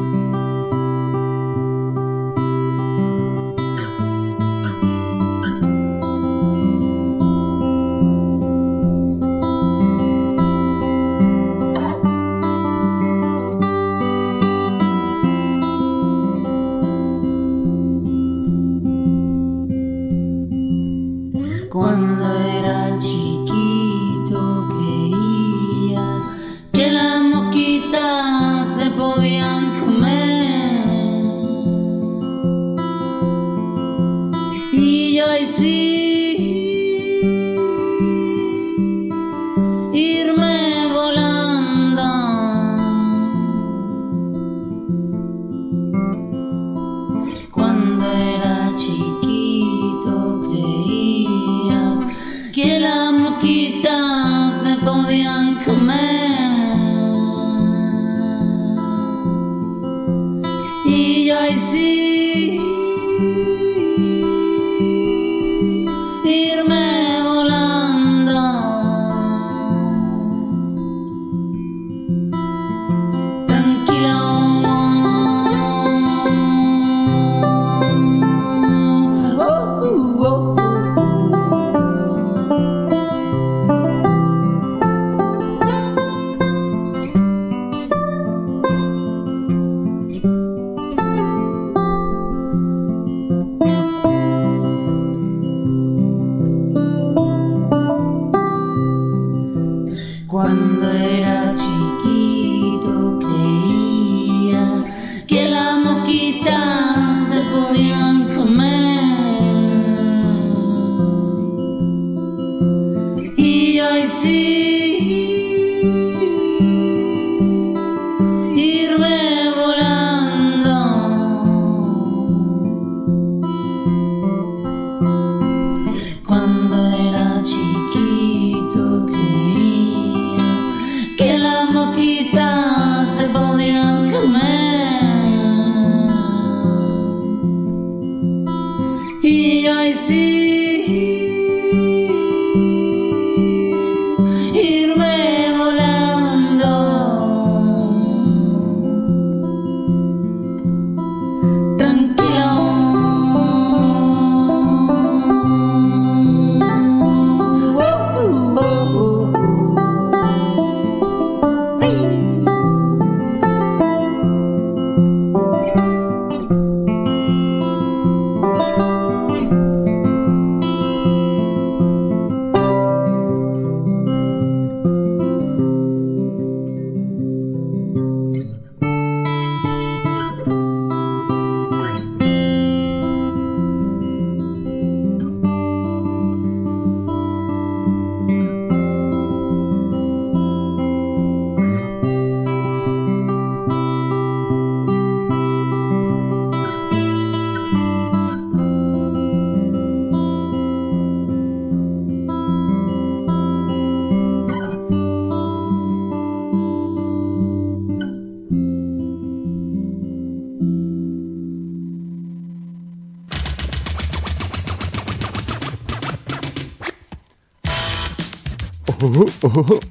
Ojo. 219.44 219.78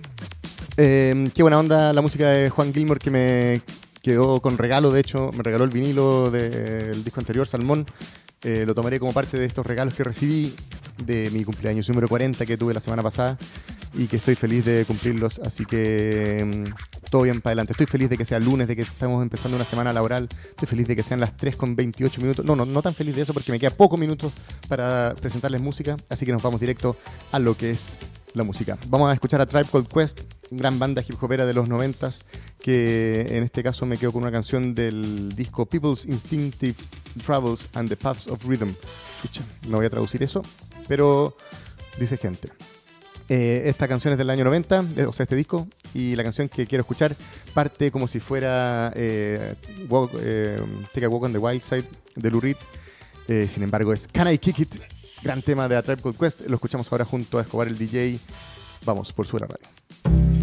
Eh, 0.75 1.29
qué 1.35 1.43
buena 1.43 1.59
onda 1.59 1.93
la 1.93 2.01
música 2.01 2.29
de 2.29 2.49
Juan 2.49 2.73
Gilmore 2.73 2.99
que 2.99 3.11
me 3.11 3.61
quedó 4.01 4.41
con 4.41 4.57
regalo, 4.57 4.89
de 4.89 5.01
hecho, 5.01 5.29
me 5.31 5.43
regaló 5.43 5.65
el 5.65 5.69
vinilo 5.69 6.31
del 6.31 7.03
disco 7.03 7.19
anterior, 7.19 7.45
Salmón. 7.45 7.85
Eh, 8.43 8.63
lo 8.65 8.73
tomaré 8.73 8.99
como 8.99 9.13
parte 9.13 9.37
de 9.37 9.45
estos 9.45 9.63
regalos 9.67 9.93
que 9.93 10.03
recibí 10.03 10.51
de 11.05 11.29
mi 11.29 11.43
cumpleaños 11.43 11.87
número 11.89 12.07
40 12.07 12.43
que 12.47 12.57
tuve 12.57 12.73
la 12.73 12.79
semana 12.79 13.03
pasada 13.03 13.37
y 13.93 14.07
que 14.07 14.15
estoy 14.15 14.33
feliz 14.33 14.65
de 14.65 14.83
cumplirlos, 14.85 15.37
así 15.45 15.63
que 15.63 16.43
mm, 16.43 17.09
todo 17.11 17.21
bien 17.21 17.39
para 17.39 17.51
adelante. 17.51 17.73
Estoy 17.73 17.85
feliz 17.85 18.09
de 18.09 18.17
que 18.17 18.25
sea 18.25 18.39
lunes, 18.39 18.67
de 18.67 18.75
que 18.75 18.81
estamos 18.81 19.21
empezando 19.21 19.55
una 19.55 19.65
semana 19.65 19.93
laboral, 19.93 20.27
estoy 20.49 20.67
feliz 20.67 20.87
de 20.87 20.95
que 20.95 21.03
sean 21.03 21.19
las 21.19 21.37
3 21.37 21.55
con 21.55 21.75
28 21.75 22.19
minutos. 22.19 22.43
No, 22.43 22.55
no, 22.55 22.65
no 22.65 22.81
tan 22.81 22.95
feliz 22.95 23.15
de 23.15 23.21
eso 23.21 23.33
porque 23.35 23.51
me 23.51 23.59
queda 23.59 23.69
pocos 23.69 23.99
minutos 23.99 24.33
para 24.67 25.13
presentarles 25.21 25.61
música, 25.61 25.97
así 26.09 26.25
que 26.25 26.31
nos 26.31 26.41
vamos 26.41 26.59
directo 26.59 26.97
a 27.31 27.37
lo 27.37 27.55
que 27.55 27.69
es 27.69 27.91
la 28.33 28.43
música. 28.43 28.77
Vamos 28.87 29.09
a 29.09 29.13
escuchar 29.13 29.41
a 29.41 29.45
Tribe 29.45 29.67
Called 29.71 29.87
Quest, 29.87 30.21
gran 30.51 30.79
banda 30.79 31.03
hip 31.07 31.21
hopera 31.21 31.45
de 31.45 31.53
los 31.53 31.69
90 31.69 32.09
que 32.61 33.25
en 33.29 33.43
este 33.43 33.61
caso 33.61 33.85
me 33.85 33.97
quedo 33.97 34.13
con 34.13 34.23
una 34.23 34.31
canción 34.31 34.73
del 34.73 35.35
disco 35.35 35.65
People's 35.65 36.05
Instinctive 36.05 36.75
Travels 37.23 37.67
and 37.73 37.89
the 37.89 37.97
Paths 37.97 38.27
of 38.27 38.43
Rhythm. 38.45 38.73
Escucha, 39.17 39.41
no 39.67 39.77
voy 39.77 39.85
a 39.85 39.89
traducir 39.89 40.23
eso, 40.23 40.41
pero 40.87 41.35
dice 41.99 42.17
gente. 42.17 42.49
Eh, 43.29 43.63
esta 43.65 43.87
canción 43.87 44.13
es 44.13 44.17
del 44.17 44.29
año 44.29 44.43
90, 44.43 44.85
eh, 44.97 45.05
o 45.05 45.13
sea, 45.13 45.23
este 45.23 45.35
disco, 45.35 45.67
y 45.93 46.15
la 46.15 46.23
canción 46.23 46.49
que 46.49 46.67
quiero 46.67 46.81
escuchar 46.81 47.15
parte 47.53 47.91
como 47.91 48.07
si 48.07 48.19
fuera 48.19 48.91
eh, 48.95 49.55
Take 50.93 51.05
a 51.05 51.09
Walk 51.09 51.23
on 51.23 51.33
the 51.33 51.39
Wild 51.39 51.63
Side 51.63 51.85
de 52.15 52.31
Lou 52.31 52.39
Reed. 52.39 52.57
Sin 53.47 53.63
embargo, 53.63 53.93
es 53.93 54.07
Can 54.07 54.31
I 54.31 54.37
Kick 54.37 54.59
It? 54.59 54.92
Gran 55.23 55.41
tema 55.41 55.69
de 55.69 55.77
A 55.77 55.81
Tribe 55.81 56.01
Quest. 56.19 56.41
Lo 56.47 56.55
escuchamos 56.55 56.91
ahora 56.91 57.05
junto 57.05 57.37
a 57.37 57.41
Escobar 57.41 57.67
el 57.69 57.77
DJ. 57.77 58.19
Vamos, 58.85 59.13
por 59.13 59.25
Suera 59.25 59.47
Radio. 59.47 60.42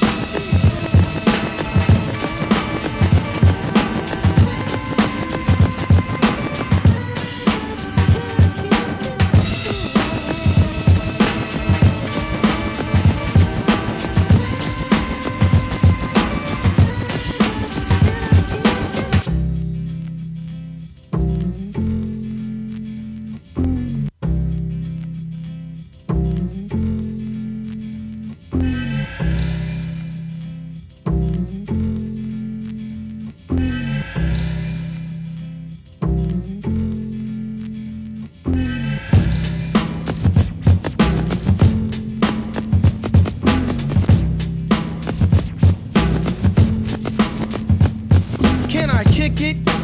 It? 49.41 49.80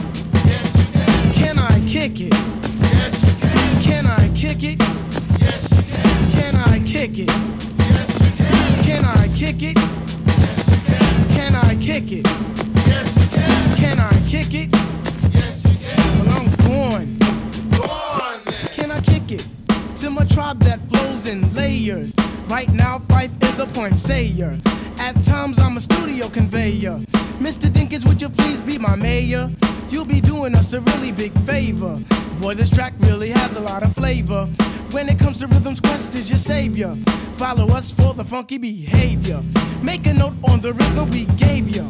Boy, 32.48 32.54
this 32.54 32.70
track 32.70 32.94
really 33.00 33.30
has 33.30 33.58
a 33.58 33.60
lot 33.60 33.84
of 33.84 33.94
flavor. 33.94 34.46
When 34.92 35.10
it 35.10 35.20
comes 35.20 35.40
to 35.40 35.48
rhythms, 35.48 35.82
Quest 35.82 36.16
is 36.16 36.30
your 36.30 36.40
savior. 36.40 36.96
Follow 37.36 37.68
us 37.76 37.92
for 37.92 38.14
the 38.14 38.24
funky 38.24 38.58
behavior. 38.58 39.44
Make 39.82 40.08
a 40.08 40.14
note 40.14 40.36
on 40.50 40.62
the 40.62 40.72
rhythm 40.72 41.10
we 41.10 41.26
gave 41.36 41.68
you. 41.76 41.84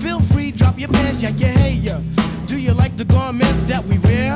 Feel 0.00 0.20
free, 0.20 0.50
drop 0.50 0.78
your 0.78 0.90
pants, 0.90 1.22
check 1.22 1.40
your 1.40 1.48
hair. 1.48 1.98
Do 2.44 2.60
you 2.60 2.74
like 2.74 2.94
the 2.98 3.06
garments 3.06 3.62
that 3.62 3.82
we 3.86 3.98
wear? 4.00 4.34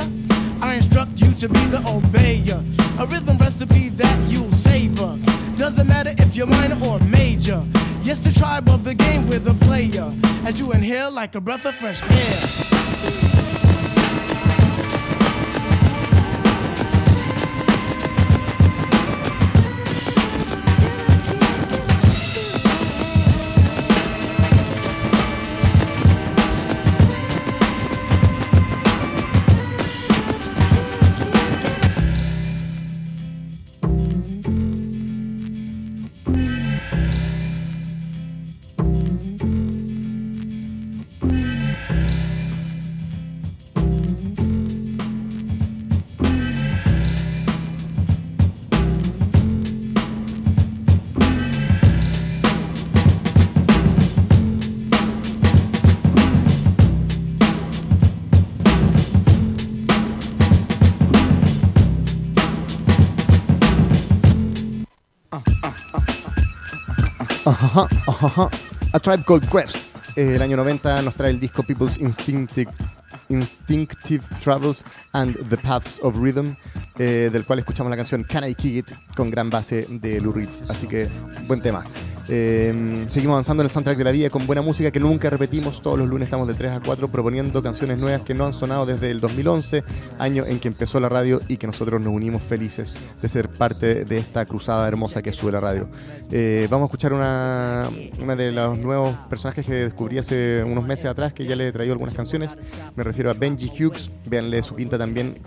I 0.63 0.77
instruct 0.77 1.21
you 1.21 1.31
to 1.33 1.47
be 1.47 1.63
the 1.65 1.77
obeyer. 1.85 2.59
A 2.99 3.05
rhythm 3.05 3.37
recipe 3.37 3.89
that 3.89 4.17
you'll 4.27 4.51
savor. 4.53 5.15
Doesn't 5.57 5.87
matter 5.87 6.15
if 6.17 6.35
you're 6.35 6.47
minor 6.47 6.83
or 6.87 6.97
major. 7.01 7.63
Yes, 8.01 8.17
the 8.17 8.31
tribe 8.31 8.67
of 8.69 8.83
the 8.83 8.95
game 8.95 9.27
with 9.27 9.47
a 9.47 9.53
player. 9.65 10.11
As 10.43 10.59
you 10.59 10.71
inhale 10.71 11.11
like 11.11 11.35
a 11.35 11.41
breath 11.41 11.67
of 11.67 11.75
fresh 11.75 12.01
air. 12.01 12.26
A 67.47 68.99
Tribe 68.99 69.23
Called 69.23 69.47
Quest. 69.49 69.77
Eh, 70.17 70.35
el 70.35 70.41
año 70.41 70.57
90 70.57 71.01
nos 71.01 71.15
trae 71.15 71.29
el 71.29 71.39
disco 71.39 71.63
People's 71.63 71.97
Instinctive, 71.97 72.69
Instinctive 73.29 74.23
Travels 74.41 74.83
and 75.13 75.37
the 75.49 75.55
Paths 75.55 75.99
of 76.03 76.17
Rhythm, 76.17 76.55
eh, 76.97 77.29
del 77.31 77.45
cual 77.45 77.59
escuchamos 77.59 77.89
la 77.89 77.95
canción 77.95 78.23
Can 78.25 78.43
I 78.43 78.53
Kick 78.53 78.89
It 78.89 78.91
con 79.15 79.31
gran 79.31 79.49
base 79.49 79.87
de 79.89 80.19
Lou 80.19 80.33
Reed. 80.33 80.49
Así 80.67 80.87
que 80.87 81.09
buen 81.47 81.61
tema. 81.61 81.85
Eh, 82.29 83.05
seguimos 83.07 83.35
avanzando 83.35 83.63
en 83.63 83.65
el 83.65 83.71
soundtrack 83.71 83.97
de 83.97 84.03
la 84.03 84.11
vida 84.11 84.29
con 84.29 84.45
buena 84.45 84.61
música 84.61 84.91
que 84.91 84.99
nunca 84.99 85.29
repetimos. 85.29 85.81
Todos 85.81 85.97
los 85.97 86.07
lunes 86.07 86.27
estamos 86.27 86.47
de 86.47 86.53
3 86.53 86.73
a 86.73 86.79
4 86.81 87.07
proponiendo 87.07 87.63
canciones 87.63 87.97
nuevas 87.97 88.21
que 88.21 88.33
no 88.33 88.45
han 88.45 88.53
sonado 88.53 88.85
desde 88.85 89.11
el 89.11 89.19
2011, 89.19 89.83
año 90.19 90.45
en 90.45 90.59
que 90.59 90.67
empezó 90.67 90.99
la 90.99 91.09
radio 91.09 91.41
y 91.47 91.57
que 91.57 91.67
nosotros 91.67 92.01
nos 92.01 92.13
unimos 92.13 92.43
felices 92.43 92.95
de 93.21 93.29
ser 93.29 93.49
parte 93.49 94.05
de 94.05 94.17
esta 94.17 94.45
cruzada 94.45 94.87
hermosa 94.87 95.21
que 95.21 95.31
sube 95.31 95.51
la 95.51 95.59
radio. 95.59 95.89
Eh, 96.31 96.67
vamos 96.69 96.85
a 96.85 96.87
escuchar 96.87 97.13
una, 97.13 97.89
una 98.21 98.35
de 98.35 98.51
los 98.51 98.77
nuevos 98.77 99.15
personajes 99.29 99.65
que 99.65 99.73
descubrí 99.73 100.17
hace 100.17 100.63
unos 100.63 100.85
meses 100.85 101.05
atrás, 101.05 101.33
que 101.33 101.45
ya 101.45 101.55
le 101.55 101.67
he 101.67 101.71
traído 101.71 101.93
algunas 101.93 102.15
canciones. 102.15 102.57
Me 102.95 103.03
refiero 103.03 103.29
a 103.29 103.33
Benji 103.33 103.69
Hughes. 103.69 104.11
Véanle 104.25 104.61
su 104.63 104.75
pinta 104.75 104.97
también 104.97 105.39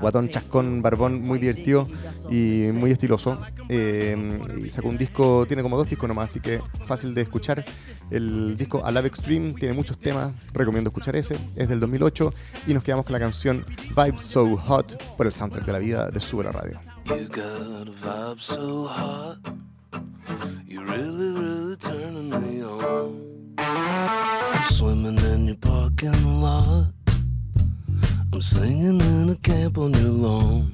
guatón, 0.00 0.28
chascón, 0.28 0.82
barbón, 0.82 1.22
muy 1.22 1.38
divertido 1.38 1.88
y 2.30 2.68
muy 2.72 2.90
estiloso. 2.90 3.40
Eh, 3.68 4.16
y 4.64 4.70
sacó 4.70 4.88
un 4.88 4.98
disco, 4.98 5.46
tiene 5.46 5.62
como 5.62 5.76
dos 5.76 5.88
discos 5.88 6.08
nomás, 6.08 6.30
así 6.30 6.40
que 6.40 6.60
fácil 6.84 7.14
de 7.14 7.22
escuchar. 7.22 7.64
El 8.10 8.56
disco 8.56 8.84
A 8.84 8.90
Love 8.90 9.06
Extreme 9.06 9.54
tiene 9.54 9.74
muchos 9.74 9.98
temas, 9.98 10.32
recomiendo 10.52 10.90
escuchar 10.90 11.16
ese. 11.16 11.38
Es 11.56 11.68
del 11.68 11.80
2008 11.80 12.32
y 12.66 12.74
nos 12.74 12.82
quedamos 12.82 13.04
con 13.04 13.12
la 13.14 13.20
canción 13.20 13.64
Vibe 13.96 14.18
So 14.18 14.56
Hot 14.56 15.16
por 15.16 15.26
el 15.26 15.32
soundtrack 15.32 15.64
de 15.64 15.72
la 15.72 15.78
vida 15.78 16.10
de 16.10 16.20
Sube 16.20 16.44
la 16.44 16.52
Radio. 16.52 16.80
I'm 28.34 28.40
singing 28.40 28.98
in 28.98 29.28
a 29.28 29.36
camp 29.36 29.76
on 29.76 29.92
your 29.92 30.08
lawn. 30.08 30.72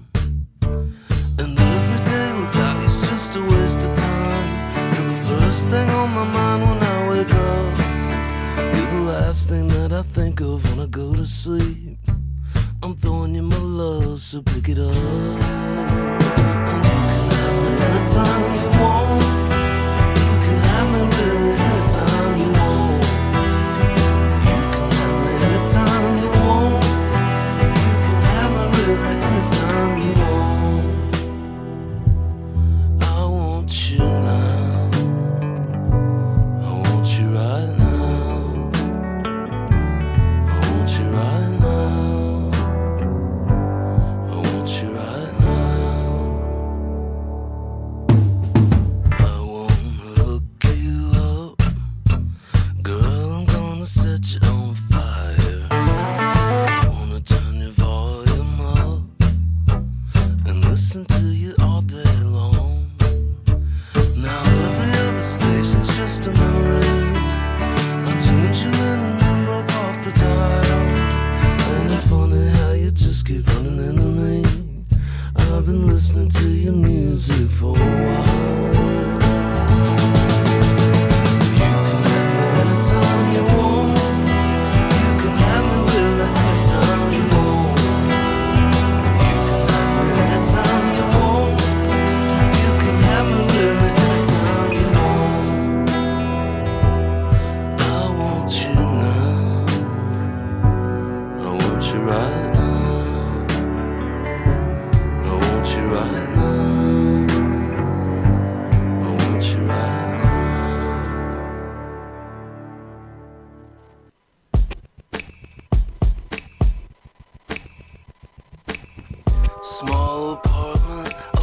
And 0.62 1.58
every 1.58 2.04
day 2.04 2.32
without 2.38 2.80
you's 2.80 3.00
just 3.08 3.34
a 3.34 3.42
waste 3.42 3.82
of 3.82 3.98
time. 3.98 4.94
You're 4.94 5.08
the 5.08 5.20
first 5.28 5.68
thing 5.68 5.90
on 5.90 6.10
my 6.10 6.22
mind 6.22 6.62
when 6.62 6.80
I 6.80 7.08
wake 7.08 7.34
up. 7.34 8.76
You're 8.76 8.86
the 8.86 9.00
last 9.12 9.48
thing 9.48 9.66
that 9.68 9.92
I 9.92 10.02
think 10.02 10.40
of 10.40 10.62
when 10.70 10.78
I 10.78 10.86
go 10.86 11.12
to 11.14 11.26
sleep. 11.26 11.98
I'm 12.80 12.94
throwing 12.94 13.34
you 13.34 13.42
my 13.42 13.56
love, 13.56 14.20
so 14.20 14.40
pick 14.40 14.68
it 14.68 14.78
up. 14.78 14.94
And 14.94 16.22
you 16.22 16.30
can 16.36 16.84
have 17.34 17.54
me 17.64 17.70
anytime 17.86 18.54
you 18.54 18.80
want. 18.80 19.47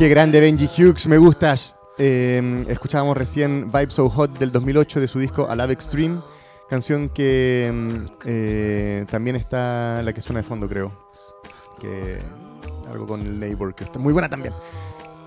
Qué 0.05 0.09
grande 0.09 0.39
Benji 0.39 0.67
Hughes, 0.67 1.07
me 1.07 1.17
gustas. 1.17 1.75
Eh, 1.97 2.63
escuchábamos 2.69 3.17
recién 3.17 3.71
Vibe 3.71 3.89
So 3.89 4.07
Hot 4.07 4.37
del 4.37 4.51
2008 4.51 4.99
de 4.99 5.07
su 5.07 5.17
disco 5.17 5.47
A 5.49 5.55
Love 5.55 5.71
Extreme, 5.71 6.19
canción 6.69 7.09
que 7.09 7.71
mm, 7.73 8.05
eh, 8.25 9.05
también 9.09 9.35
está 9.35 10.03
la 10.03 10.13
que 10.13 10.21
suena 10.21 10.43
de 10.43 10.47
fondo, 10.47 10.69
creo. 10.69 10.91
Que 11.81 12.19
algo 12.87 13.07
con 13.07 13.21
el 13.21 13.39
Neighbor, 13.39 13.73
que 13.73 13.83
está 13.83 13.97
muy 13.97 14.13
buena 14.13 14.29
también. 14.29 14.53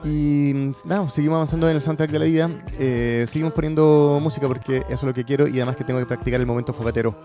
Y 0.05 0.53
mm, 0.55 0.71
nada, 0.85 1.11
seguimos 1.11 1.35
avanzando 1.35 1.69
en 1.69 1.75
el 1.75 1.83
soundtrack 1.83 2.13
de 2.13 2.19
la 2.21 2.25
vida. 2.27 2.49
Eh, 2.79 3.27
seguimos 3.29 3.55
poniendo 3.55 4.21
música 4.23 4.47
porque 4.47 4.77
eso 4.77 4.95
es 4.95 5.03
lo 5.03 5.13
que 5.13 5.25
quiero 5.25 5.49
y 5.49 5.57
además 5.57 5.75
que 5.75 5.83
tengo 5.83 5.99
que 5.99 6.07
practicar 6.07 6.39
el 6.39 6.47
momento 6.47 6.73
fogatero. 6.73 7.17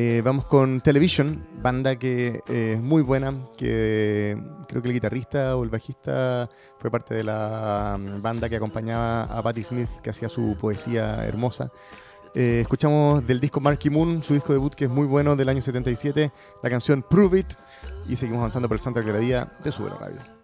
Eh, 0.00 0.22
vamos 0.24 0.44
con 0.44 0.80
Television, 0.80 1.44
banda 1.60 1.96
que 1.96 2.40
eh, 2.48 2.74
es 2.76 2.80
muy 2.80 3.02
buena, 3.02 3.34
que 3.56 4.40
creo 4.68 4.80
que 4.80 4.86
el 4.86 4.94
guitarrista 4.94 5.56
o 5.56 5.64
el 5.64 5.70
bajista 5.70 6.48
fue 6.78 6.88
parte 6.88 7.16
de 7.16 7.24
la 7.24 7.98
mm, 7.98 8.22
banda 8.22 8.48
que 8.48 8.54
acompañaba 8.54 9.24
a 9.24 9.42
Patti 9.42 9.64
Smith, 9.64 9.88
que 10.00 10.10
hacía 10.10 10.28
su 10.28 10.56
poesía 10.60 11.26
hermosa. 11.26 11.72
Eh, 12.32 12.60
escuchamos 12.60 13.26
del 13.26 13.40
disco 13.40 13.58
Marky 13.58 13.90
Moon, 13.90 14.22
su 14.22 14.34
disco 14.34 14.52
debut 14.52 14.72
que 14.72 14.84
es 14.84 14.90
muy 14.90 15.08
bueno 15.08 15.34
del 15.34 15.48
año 15.48 15.62
77, 15.62 16.30
la 16.62 16.70
canción 16.70 17.02
Prove 17.02 17.40
It, 17.40 17.54
y 18.08 18.14
seguimos 18.14 18.38
avanzando 18.38 18.68
por 18.68 18.76
el 18.76 18.80
soundtrack 18.80 19.04
de 19.04 19.12
la 19.12 19.18
vida 19.18 19.58
de 19.64 19.72
la 19.80 19.96
Radio. 19.96 20.37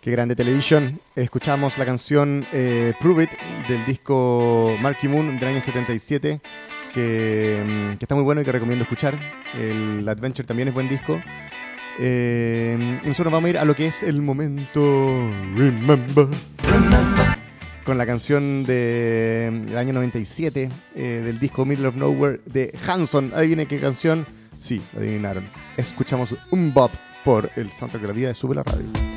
Qué 0.00 0.10
grande 0.10 0.36
televisión. 0.36 1.00
Escuchamos 1.14 1.78
la 1.78 1.86
canción 1.86 2.44
eh, 2.52 2.92
Prove 3.00 3.24
It 3.24 3.30
del 3.68 3.84
disco 3.86 4.76
Marky 4.80 5.08
Moon 5.08 5.38
del 5.38 5.48
año 5.48 5.60
77, 5.60 6.40
que, 6.92 7.64
mm, 7.66 7.96
que 7.96 8.04
está 8.04 8.14
muy 8.14 8.24
bueno 8.24 8.42
y 8.42 8.44
que 8.44 8.52
recomiendo 8.52 8.82
escuchar. 8.82 9.18
El 9.54 10.06
Adventure 10.06 10.46
también 10.46 10.68
es 10.68 10.74
buen 10.74 10.88
disco. 10.88 11.18
Eh, 11.98 13.00
nosotros 13.04 13.32
vamos 13.32 13.48
a 13.48 13.50
ir 13.50 13.58
a 13.58 13.64
lo 13.64 13.74
que 13.74 13.86
es 13.86 14.02
el 14.02 14.20
momento 14.20 15.30
Remember. 15.54 16.28
Con 17.86 17.98
la 17.98 18.04
canción 18.06 18.64
de- 18.64 19.48
del 19.66 19.78
año 19.78 19.92
97 19.92 20.68
eh, 20.96 21.22
del 21.24 21.38
disco 21.38 21.64
Middle 21.64 21.86
of 21.86 21.94
Nowhere 21.94 22.40
de 22.44 22.76
Hanson. 22.86 23.30
¿Adivinen 23.34 23.68
qué 23.68 23.78
canción? 23.78 24.26
Sí, 24.58 24.82
adivinaron. 24.96 25.48
Escuchamos 25.76 26.34
un 26.50 26.74
bop 26.74 26.90
por 27.24 27.48
el 27.54 27.70
soundtrack 27.70 28.02
de 28.02 28.08
la 28.08 28.14
vida 28.14 28.28
de 28.28 28.34
Sube 28.34 28.56
la 28.56 28.64
Radio. 28.64 29.15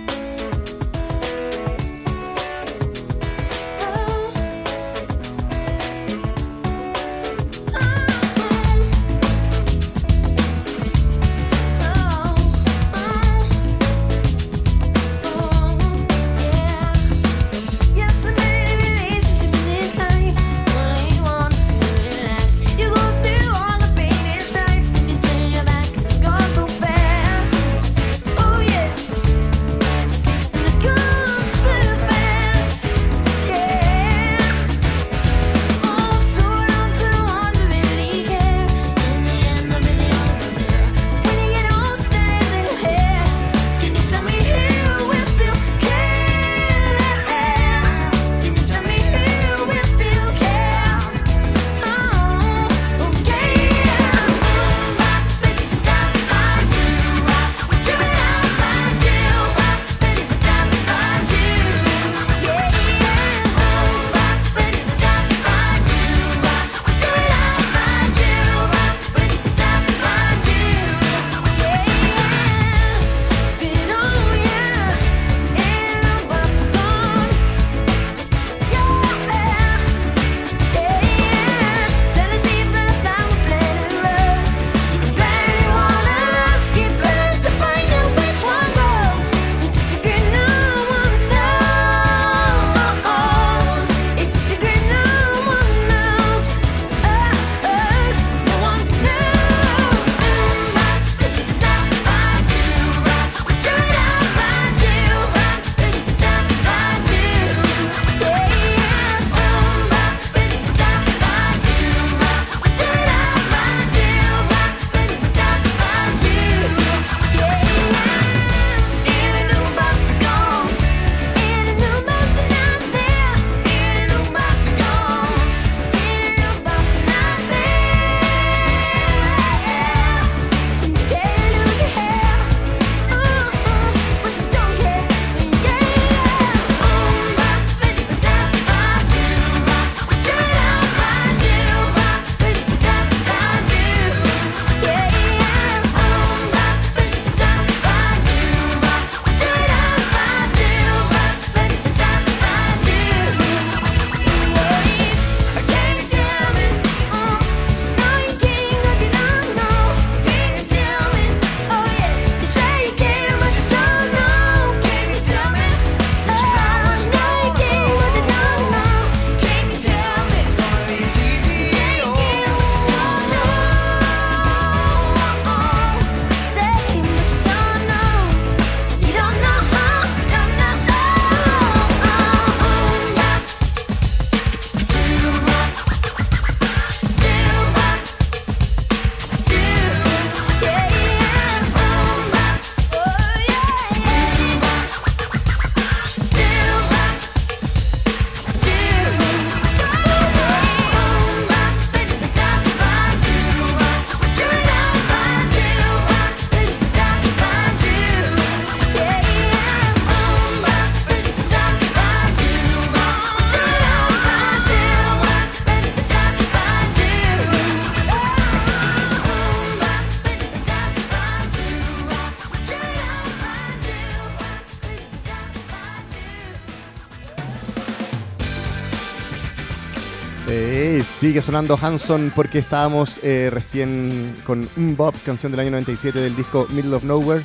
Sigue 231.04 231.42
sonando 231.42 231.78
Hanson 231.80 232.32
porque 232.36 232.60
estábamos 232.60 233.20
eh, 233.24 233.50
recién 233.52 234.36
con 234.46 234.70
Bob, 234.96 235.14
canción 235.26 235.52
del 235.52 235.60
año 235.60 235.72
97 235.72 236.18
del 236.18 236.36
disco 236.36 236.66
Middle 236.72 236.96
of 236.96 237.04
Nowhere. 237.04 237.44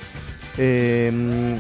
Eh, 0.56 1.58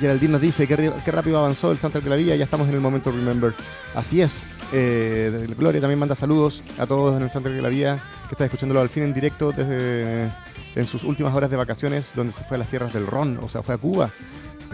Geraldine 0.00 0.32
nos 0.32 0.40
dice 0.40 0.68
que 0.68 0.92
qué 1.04 1.10
rápido 1.10 1.38
avanzó 1.38 1.72
el 1.72 1.78
soundtrack 1.78 2.04
de 2.04 2.10
la 2.10 2.16
vida, 2.16 2.36
ya 2.36 2.44
estamos 2.44 2.68
en 2.68 2.74
el 2.74 2.80
momento 2.80 3.10
Remember. 3.10 3.52
Así 3.94 4.22
es. 4.22 4.44
Eh, 4.72 5.46
Gloria 5.58 5.80
también 5.80 5.98
manda 5.98 6.14
saludos 6.14 6.62
a 6.78 6.86
todos 6.86 7.16
en 7.16 7.22
el 7.22 7.30
soundtrack 7.30 7.56
de 7.56 7.62
la 7.62 7.68
vida, 7.68 8.04
que 8.28 8.34
está 8.34 8.44
escuchándolo 8.44 8.80
al 8.80 8.88
fin 8.88 9.02
en 9.02 9.12
directo 9.12 9.50
desde 9.50 10.30
en 10.76 10.86
sus 10.86 11.02
últimas 11.02 11.34
horas 11.34 11.50
de 11.50 11.56
vacaciones, 11.56 12.12
donde 12.14 12.32
se 12.32 12.44
fue 12.44 12.56
a 12.56 12.58
las 12.58 12.68
tierras 12.68 12.92
del 12.92 13.06
Ron, 13.06 13.38
o 13.42 13.48
sea, 13.48 13.62
fue 13.62 13.74
a 13.74 13.78
Cuba. 13.78 14.10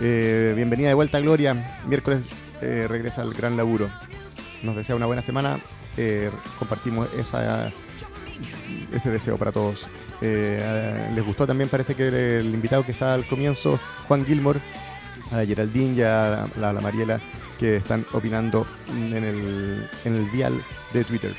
Eh, 0.00 0.52
bienvenida 0.54 0.88
de 0.88 0.94
vuelta, 0.94 1.20
Gloria. 1.20 1.80
Miércoles 1.86 2.22
eh, 2.60 2.86
regresa 2.88 3.22
al 3.22 3.32
gran 3.32 3.56
laburo. 3.56 3.88
Nos 4.62 4.76
desea 4.76 4.94
una 4.94 5.06
buena 5.06 5.22
semana. 5.22 5.58
Eh, 5.96 6.30
compartimos 6.58 7.08
ese 7.14 9.10
deseo 9.10 9.36
para 9.36 9.52
todos. 9.52 9.88
Eh, 10.20 11.10
les 11.14 11.24
gustó 11.24 11.46
también, 11.46 11.68
parece 11.68 11.94
que 11.94 12.08
el 12.38 12.54
invitado 12.54 12.84
que 12.84 12.92
está 12.92 13.14
al 13.14 13.26
comienzo, 13.26 13.78
Juan 14.08 14.24
Gilmore, 14.24 14.60
a 15.32 15.44
Geraldine 15.44 15.94
y 15.96 16.02
a 16.02 16.48
la, 16.56 16.72
la 16.72 16.80
Mariela, 16.80 17.20
que 17.58 17.76
están 17.76 18.06
opinando 18.12 18.66
en 18.88 19.14
el, 19.14 19.88
en 20.04 20.16
el 20.16 20.24
vial 20.30 20.62
de 20.92 21.04
Twitter. 21.04 21.34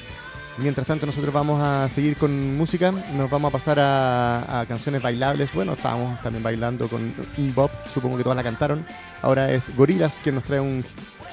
Mientras 0.58 0.86
tanto, 0.86 1.06
nosotros 1.06 1.34
vamos 1.34 1.62
a 1.62 1.88
seguir 1.90 2.18
con 2.18 2.58
música. 2.58 2.92
Nos 2.92 3.30
vamos 3.30 3.50
a 3.50 3.52
pasar 3.54 3.78
a, 3.80 4.66
canciones 4.68 5.02
bailables. 5.02 5.54
Bueno, 5.54 5.74
estábamos 5.74 6.22
también 6.22 6.44
bailando 6.44 6.88
con 6.88 7.14
Bob. 7.56 7.72
Supongo 7.92 8.18
que 8.18 8.24
todas 8.24 8.36
la 8.36 8.44
cantaron. 8.44 8.86
Ahora 9.22 9.52
es 9.52 9.76
Gorillaz 9.76 10.20
quien 10.20 10.36
nos 10.36 10.44
trae 10.44 10.60
un 10.60 10.84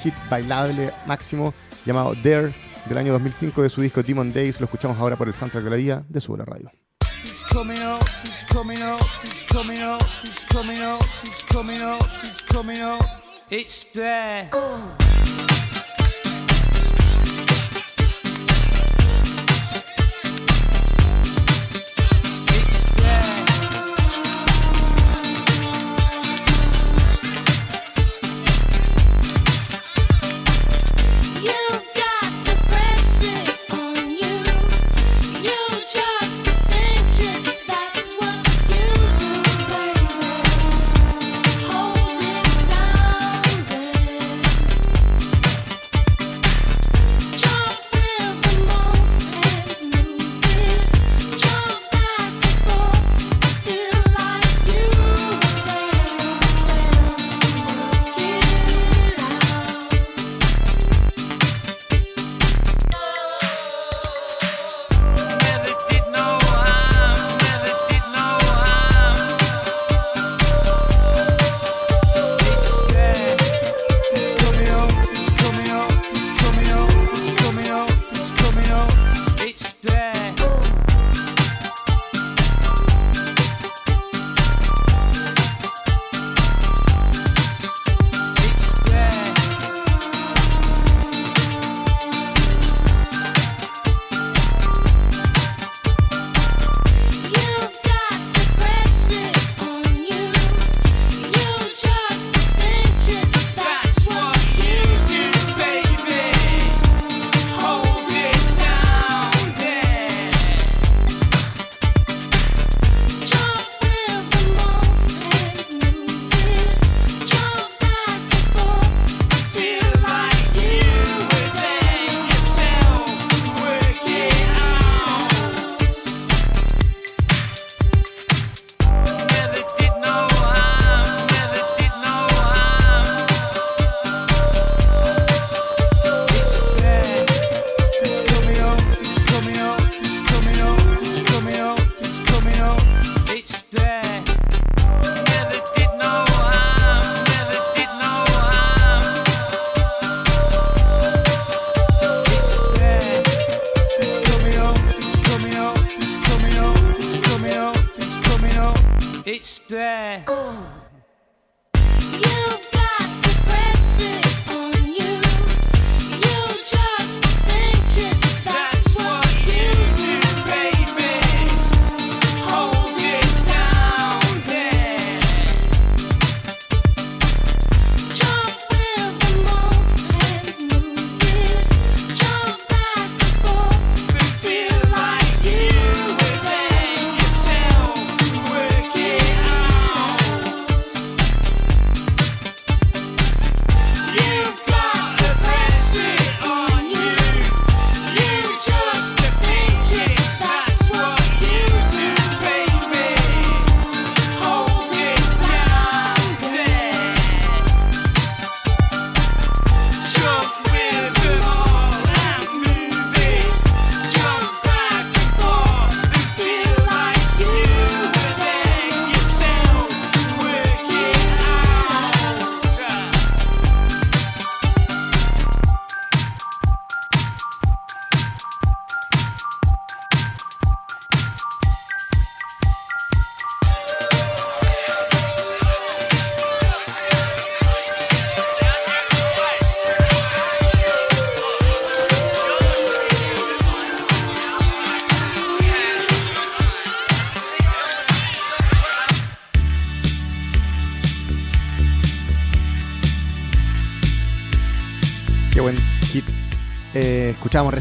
hit 0.03 0.15
bailable 0.31 0.93
máximo 1.07 1.53
llamado 1.85 2.15
Dare 2.15 2.55
del 2.89 2.99
año 2.99 3.13
2005 3.13 3.63
de 3.63 3.71
su 3.71 3.81
disco 3.81 4.03
Demon 4.03 4.33
Days. 4.33 4.61
Lo 4.61 4.65
escuchamos 4.65 4.99
ahora 4.99 5.17
por 5.17 5.29
el 5.29 5.35
soundtrack 5.35 5.65
de 5.65 5.71
la 5.71 5.77
vida 5.77 6.05
de 6.09 6.21
su 6.21 6.33
radio. 6.37 6.71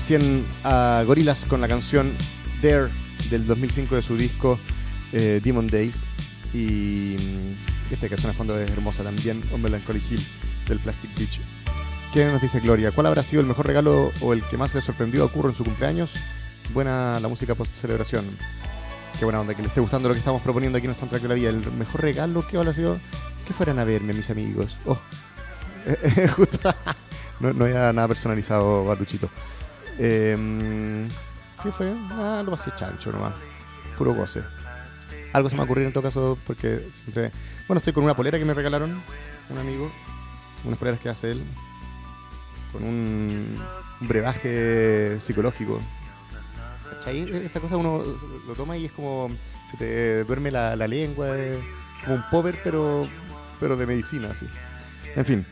Recién 0.07 0.45
a 0.63 1.03
Gorillaz 1.05 1.43
con 1.43 1.59
la 1.59 1.67
canción 1.67 2.13
Dare 2.61 2.87
del 3.29 3.45
2005 3.45 3.93
de 3.93 4.01
su 4.01 4.15
disco 4.15 4.57
eh, 5.11 5.41
Demon 5.43 5.67
Days. 5.67 6.05
Y 6.53 7.17
mm, 7.19 7.93
esta 7.93 8.07
canción 8.07 8.31
a 8.31 8.33
fondo 8.33 8.57
es 8.57 8.71
hermosa 8.71 9.03
también, 9.03 9.43
On 9.51 9.61
Melancholy 9.61 10.01
Hill 10.09 10.25
del 10.69 10.79
Plastic 10.79 11.13
Beach. 11.17 11.41
¿Qué 12.13 12.23
nos 12.23 12.41
dice 12.41 12.61
Gloria? 12.61 12.93
¿Cuál 12.93 13.07
habrá 13.07 13.21
sido 13.21 13.41
el 13.41 13.47
mejor 13.47 13.67
regalo 13.67 14.13
o 14.21 14.31
el 14.31 14.43
que 14.43 14.55
más 14.55 14.73
le 14.75 14.81
sorprendió 14.81 15.25
a 15.25 15.29
Curro 15.29 15.49
en 15.49 15.55
su 15.55 15.65
cumpleaños? 15.65 16.13
Buena 16.73 17.19
la 17.19 17.27
música 17.27 17.53
post 17.53 17.73
celebración. 17.73 18.23
Qué 19.19 19.25
buena 19.25 19.41
onda, 19.41 19.55
que 19.55 19.61
le 19.61 19.67
esté 19.67 19.81
gustando 19.81 20.07
lo 20.07 20.15
que 20.15 20.19
estamos 20.19 20.41
proponiendo 20.41 20.77
aquí 20.77 20.85
en 20.85 20.91
el 20.91 20.95
soundtrack 20.95 21.23
de 21.23 21.27
la 21.27 21.35
vida. 21.35 21.49
El 21.49 21.69
mejor 21.73 21.99
regalo 21.99 22.47
que 22.47 22.55
habrá 22.55 22.73
sido 22.73 22.97
que 23.45 23.51
fueran 23.53 23.77
a 23.77 23.83
verme, 23.83 24.13
mis 24.13 24.29
amigos. 24.29 24.77
Oh, 24.85 24.97
justo. 26.37 26.59
no, 27.41 27.51
no 27.51 27.65
había 27.65 27.91
nada 27.91 28.07
personalizado, 28.07 28.85
Baluchito. 28.85 29.29
Em, 29.97 31.07
¿Qué 31.61 31.71
fue? 31.71 31.91
Ah, 32.11 32.41
lo 32.45 32.51
pasé 32.51 32.71
chancho 32.71 33.11
nomás. 33.11 33.33
Puro 33.97 34.13
goce. 34.13 34.43
Algo 35.33 35.49
se 35.49 35.55
me 35.55 35.59
va 35.59 35.63
a 35.63 35.65
ocurrir 35.65 35.87
en 35.87 35.93
todo 35.93 36.03
caso 36.03 36.37
porque 36.45 36.87
siempre... 36.91 37.31
Bueno, 37.67 37.79
estoy 37.79 37.93
con 37.93 38.03
una 38.03 38.15
polera 38.15 38.37
que 38.37 38.45
me 38.45 38.53
regalaron 38.53 39.01
un 39.49 39.57
amigo. 39.57 39.91
Unas 40.63 40.77
poleras 40.79 40.99
que 40.99 41.09
hace 41.09 41.31
él. 41.31 41.43
Con 42.71 42.83
un, 42.83 43.57
brebaje 43.99 45.19
psicológico. 45.19 45.81
¿Cachai? 46.91 47.21
E- 47.21 47.45
Esa 47.45 47.59
cosa 47.59 47.77
uno 47.77 48.03
lo 48.47 48.53
toma 48.53 48.77
y 48.77 48.85
es 48.85 48.91
como... 48.91 49.29
Se 49.69 49.77
te 49.77 50.23
duerme 50.23 50.51
la, 50.51 50.75
lengua. 50.87 51.37
Es 51.37 51.57
como 52.03 52.17
un 52.17 52.23
popper, 52.29 52.59
pero, 52.63 53.07
pero 53.59 53.75
de 53.75 53.85
medicina, 53.87 54.29
así. 54.31 54.45
En 55.15 55.25
fin. 55.25 55.45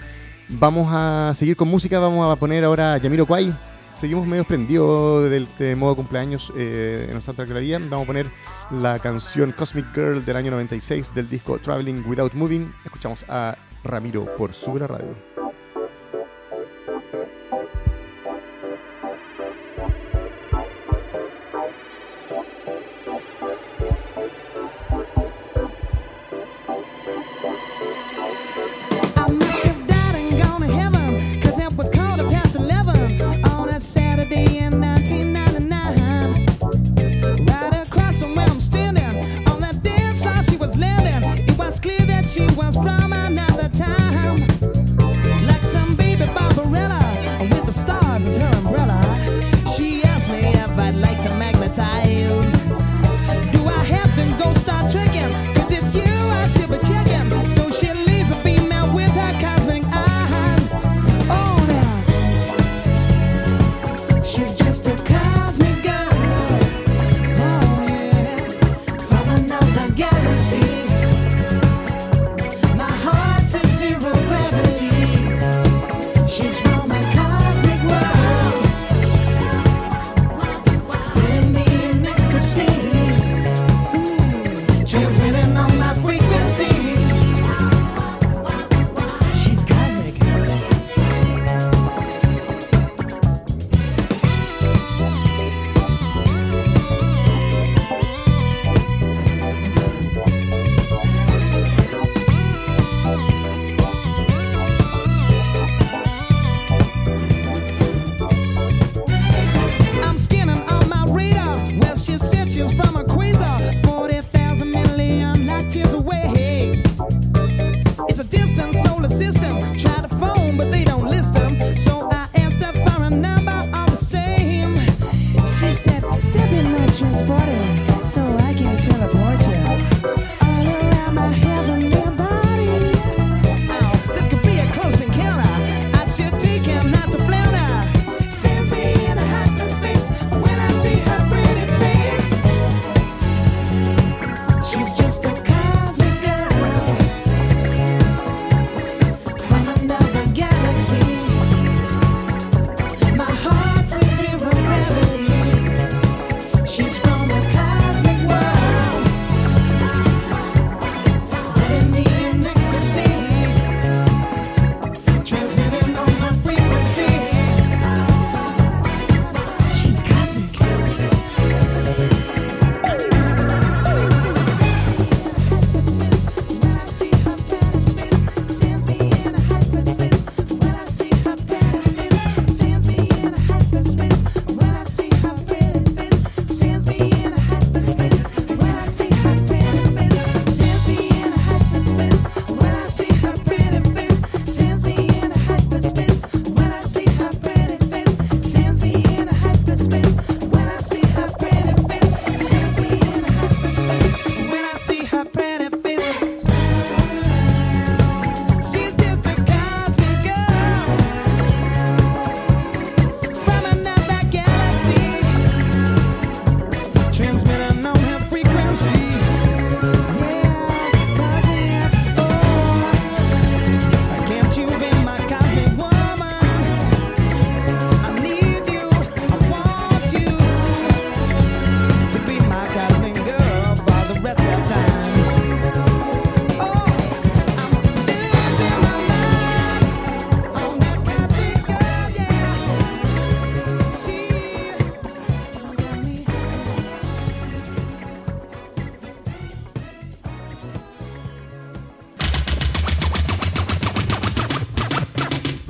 Vamos 0.48 0.88
a 0.91 1.34
seguir 1.34 1.56
con 1.56 1.68
música. 1.68 2.00
Vamos 2.00 2.32
a 2.32 2.39
poner 2.39 2.64
ahora 2.64 2.93
a 2.93 2.98
Yamiro 2.98 3.26
Kwai. 3.26 3.54
Seguimos 3.96 4.28
medio 4.28 4.43
prendidos 4.43 5.30
del 5.30 5.48
de 5.58 5.76
modo 5.76 5.96
cumpleaños 5.96 6.52
eh, 6.58 7.08
en 7.10 7.16
el 7.16 7.22
soundtrack 7.22 7.48
de 7.48 7.54
la 7.54 7.60
vida. 7.62 7.80
Vamos 7.80 8.04
a 8.04 8.08
poner 8.08 8.30
la 8.70 9.00
canción 9.00 9.54
Cosmic 9.54 9.86
Girl 9.93 10.24
del 10.26 10.36
año 10.36 10.52
96 10.52 11.14
del 11.16 11.30
disco 11.30 11.58
Traveling 11.60 12.04
Without 12.06 12.34
Moving. 12.34 12.74
Escuchamos 12.84 13.24
a 13.30 13.58
Ramiro 13.86 14.26
por 14.36 14.54
Sube 14.54 14.82
la 14.82 14.88
Radio. 14.88 15.35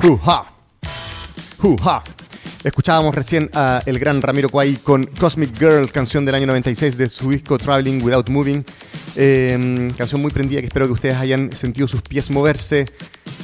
Juha. 0.05 2.03
Escuchábamos 2.63 3.15
recién 3.15 3.49
a 3.53 3.81
el 3.87 3.97
gran 3.97 4.21
Ramiro 4.21 4.49
Kwai 4.49 4.75
con 4.75 5.05
Cosmic 5.05 5.57
Girl, 5.57 5.91
canción 5.91 6.25
del 6.25 6.35
año 6.35 6.45
96 6.45 6.95
de 6.95 7.09
su 7.09 7.31
disco 7.31 7.57
Traveling 7.57 8.03
Without 8.03 8.29
Moving. 8.29 8.63
Eh, 9.15 9.91
canción 9.97 10.21
muy 10.21 10.29
prendida 10.29 10.59
que 10.61 10.67
espero 10.67 10.85
que 10.85 10.93
ustedes 10.93 11.17
hayan 11.17 11.51
sentido 11.55 11.87
sus 11.87 12.03
pies 12.03 12.29
moverse. 12.29 12.85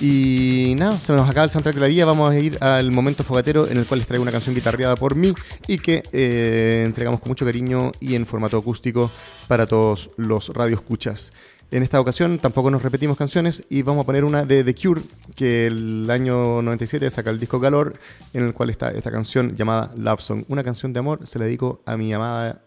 Y 0.02 0.76
nada, 0.78 1.00
se 1.00 1.14
nos 1.14 1.28
acaba 1.28 1.46
el 1.46 1.50
soundtrack 1.50 1.74
de 1.76 1.82
la 1.82 1.88
vida. 1.88 2.06
Vamos 2.06 2.32
a 2.32 2.38
ir 2.38 2.60
al 2.62 2.92
momento 2.92 3.24
fogatero 3.24 3.68
en 3.68 3.78
el 3.78 3.88
cual 3.88 4.00
les 4.02 4.08
traigo 4.08 4.22
una 4.22 4.32
canción 4.32 4.54
guitarreada 4.54 4.96
por 4.96 5.16
mí 5.16 5.34
y 5.68 5.80
que 5.80 6.04
eh, 6.12 6.84
entregamos 6.86 7.22
con 7.22 7.30
mucho 7.30 7.44
cariño 7.44 7.92
y 8.00 8.14
en 8.14 8.28
formato 8.28 8.58
acústico 8.58 9.12
para 9.48 9.66
todos 9.66 10.12
los 10.16 10.50
radioescuchas. 10.50 11.34
En 11.72 11.84
esta 11.84 12.02
ocasión 12.02 12.38
tampoco 12.38 12.70
nos 12.70 12.84
repetimos 12.84 13.18
canciones 13.18 13.64
y 13.70 13.82
vamos 13.82 14.04
a 14.04 14.06
poner 14.06 14.26
una 14.26 14.44
de 14.44 14.62
The 14.66 14.76
Cure, 14.76 15.02
que 15.36 15.68
el 15.68 16.06
año 16.12 16.62
97 16.62 17.10
saca 17.10 17.30
el 17.30 17.40
disco 17.40 17.62
Galore, 17.62 17.96
en 18.34 18.46
el 18.46 18.54
cual 18.54 18.70
está 18.70 18.92
esta 18.92 19.10
canción 19.10 19.56
llamada 19.56 19.94
Love 19.96 20.20
Song. 20.20 20.44
Una 20.50 20.66
canción 20.66 20.92
de 20.92 21.00
amor, 21.00 21.26
se 21.26 21.40
la 21.40 21.46
dedico 21.46 21.82
a 21.86 21.96
mi 21.96 22.12
amada 22.12 22.62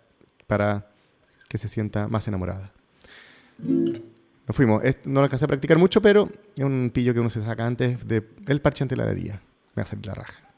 para 0.47 0.89
que 1.51 1.59
se 1.59 1.69
sienta 1.69 2.09
más 2.09 2.27
enamorada. 2.29 2.73
Nos 3.59 4.57
fuimos. 4.57 4.83
No 5.05 5.21
lo 5.21 5.25
alcancé 5.25 5.45
a 5.45 5.49
practicar 5.49 5.77
mucho, 5.77 6.01
pero 6.01 6.31
es 6.57 6.65
un 6.65 6.91
pillo 6.93 7.13
que 7.13 7.21
uno 7.21 7.29
se 7.29 7.45
saca 7.45 7.67
antes 7.67 8.09
de, 8.09 8.23
del 8.41 8.63
parche 8.63 8.85
ante 8.85 8.97
la 8.97 9.05
herida. 9.05 9.35
Me 9.75 9.81
va 9.81 9.83
a 9.83 9.87
salir 9.87 10.07
la 10.07 10.15
raja. 10.15 10.49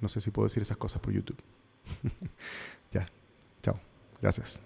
No 0.00 0.08
sé 0.08 0.20
si 0.20 0.32
puedo 0.32 0.48
decir 0.48 0.62
esas 0.62 0.76
cosas 0.76 1.00
por 1.00 1.12
YouTube. 1.12 1.38
ya. 2.90 3.06
Chao. 3.62 3.78
Gracias. 4.20 4.60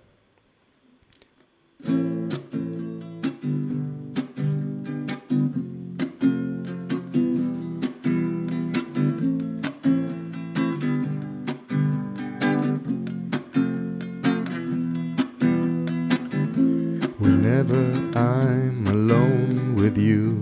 You, 20.07 20.39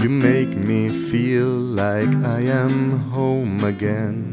you 0.00 0.08
make 0.08 0.56
me 0.56 0.88
feel 0.88 1.48
like 1.48 2.08
I 2.24 2.40
am 2.62 2.98
home 3.10 3.62
again. 3.64 4.32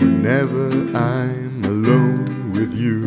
Whenever 0.00 0.66
I'm 0.96 1.62
alone 1.64 2.52
with 2.56 2.74
you, 2.74 3.02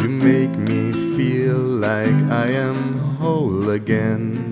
you 0.00 0.08
make 0.08 0.54
me 0.56 0.92
feel 1.16 1.58
like 1.88 2.18
I 2.30 2.50
am 2.52 2.98
whole 3.18 3.70
again. 3.70 4.47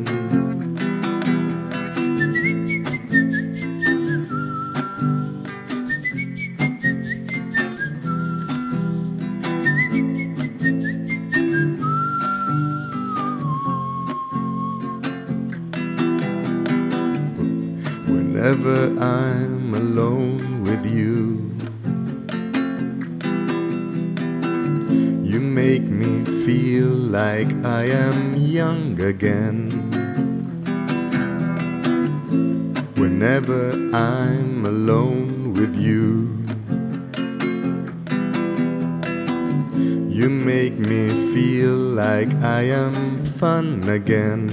Again. 44.07 44.47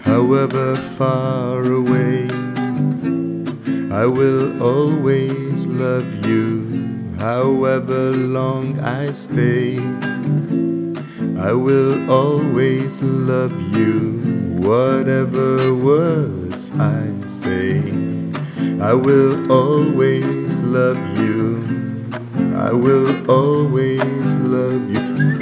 however 0.00 0.74
far 0.76 1.60
away. 1.62 2.26
I 3.92 4.06
will 4.06 4.62
always 4.62 5.66
love 5.66 6.26
you, 6.26 7.12
however 7.18 8.12
long 8.12 8.80
I 8.80 9.12
stay. 9.12 9.76
I 11.48 11.52
will 11.52 12.10
always 12.10 13.02
love 13.02 13.54
you, 13.76 13.96
whatever 14.68 15.74
words 15.74 16.72
I 16.78 17.12
say. 17.26 17.76
I 18.80 18.94
will 18.94 19.52
always 19.52 20.62
love 20.62 21.02
you, 21.18 21.60
I 22.56 22.72
will 22.72 23.30
always 23.30 24.34
love 24.36 24.90
you. 24.90 25.41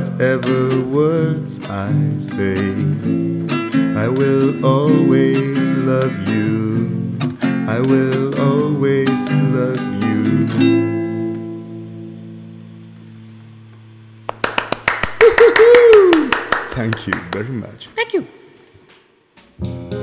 Whatever 0.00 0.80
words 0.86 1.60
I 1.68 1.92
say. 2.18 2.56
I 4.04 4.08
will 4.08 4.64
always 4.64 5.72
love 5.72 6.16
you, 6.28 7.18
I 7.68 7.80
will 7.80 8.40
always 8.40 9.20
love 9.56 9.82
you. 10.04 10.46
Thank 16.70 17.06
you 17.06 17.14
very 17.30 17.52
much. 17.52 17.88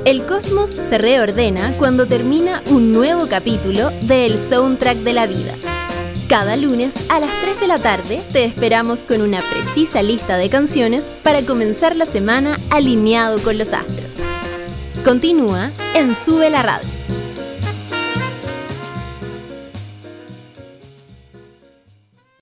El 0.04 0.24
cosmos 0.24 0.70
se 0.70 0.96
reordena 0.96 1.74
cuando 1.76 2.06
termina 2.06 2.62
un 2.70 2.92
nuevo 2.92 3.26
capítulo 3.26 3.90
de 4.02 4.24
El 4.24 4.38
Soundtrack 4.38 4.96
de 4.98 5.12
la 5.12 5.26
Vida. 5.26 5.54
Cada 6.28 6.56
lunes 6.56 6.92
a 7.08 7.20
las 7.20 7.30
3 7.40 7.58
de 7.58 7.66
la 7.66 7.78
tarde 7.78 8.20
te 8.34 8.44
esperamos 8.44 9.02
con 9.02 9.22
una 9.22 9.40
precisa 9.40 10.02
lista 10.02 10.36
de 10.36 10.50
canciones 10.50 11.04
para 11.22 11.40
comenzar 11.40 11.96
la 11.96 12.04
semana 12.04 12.58
alineado 12.68 13.42
con 13.42 13.56
los 13.56 13.72
astros. 13.72 14.18
Continúa 15.06 15.70
en 15.94 16.14
Sube 16.14 16.50
la 16.50 16.62
Radio. 16.62 16.97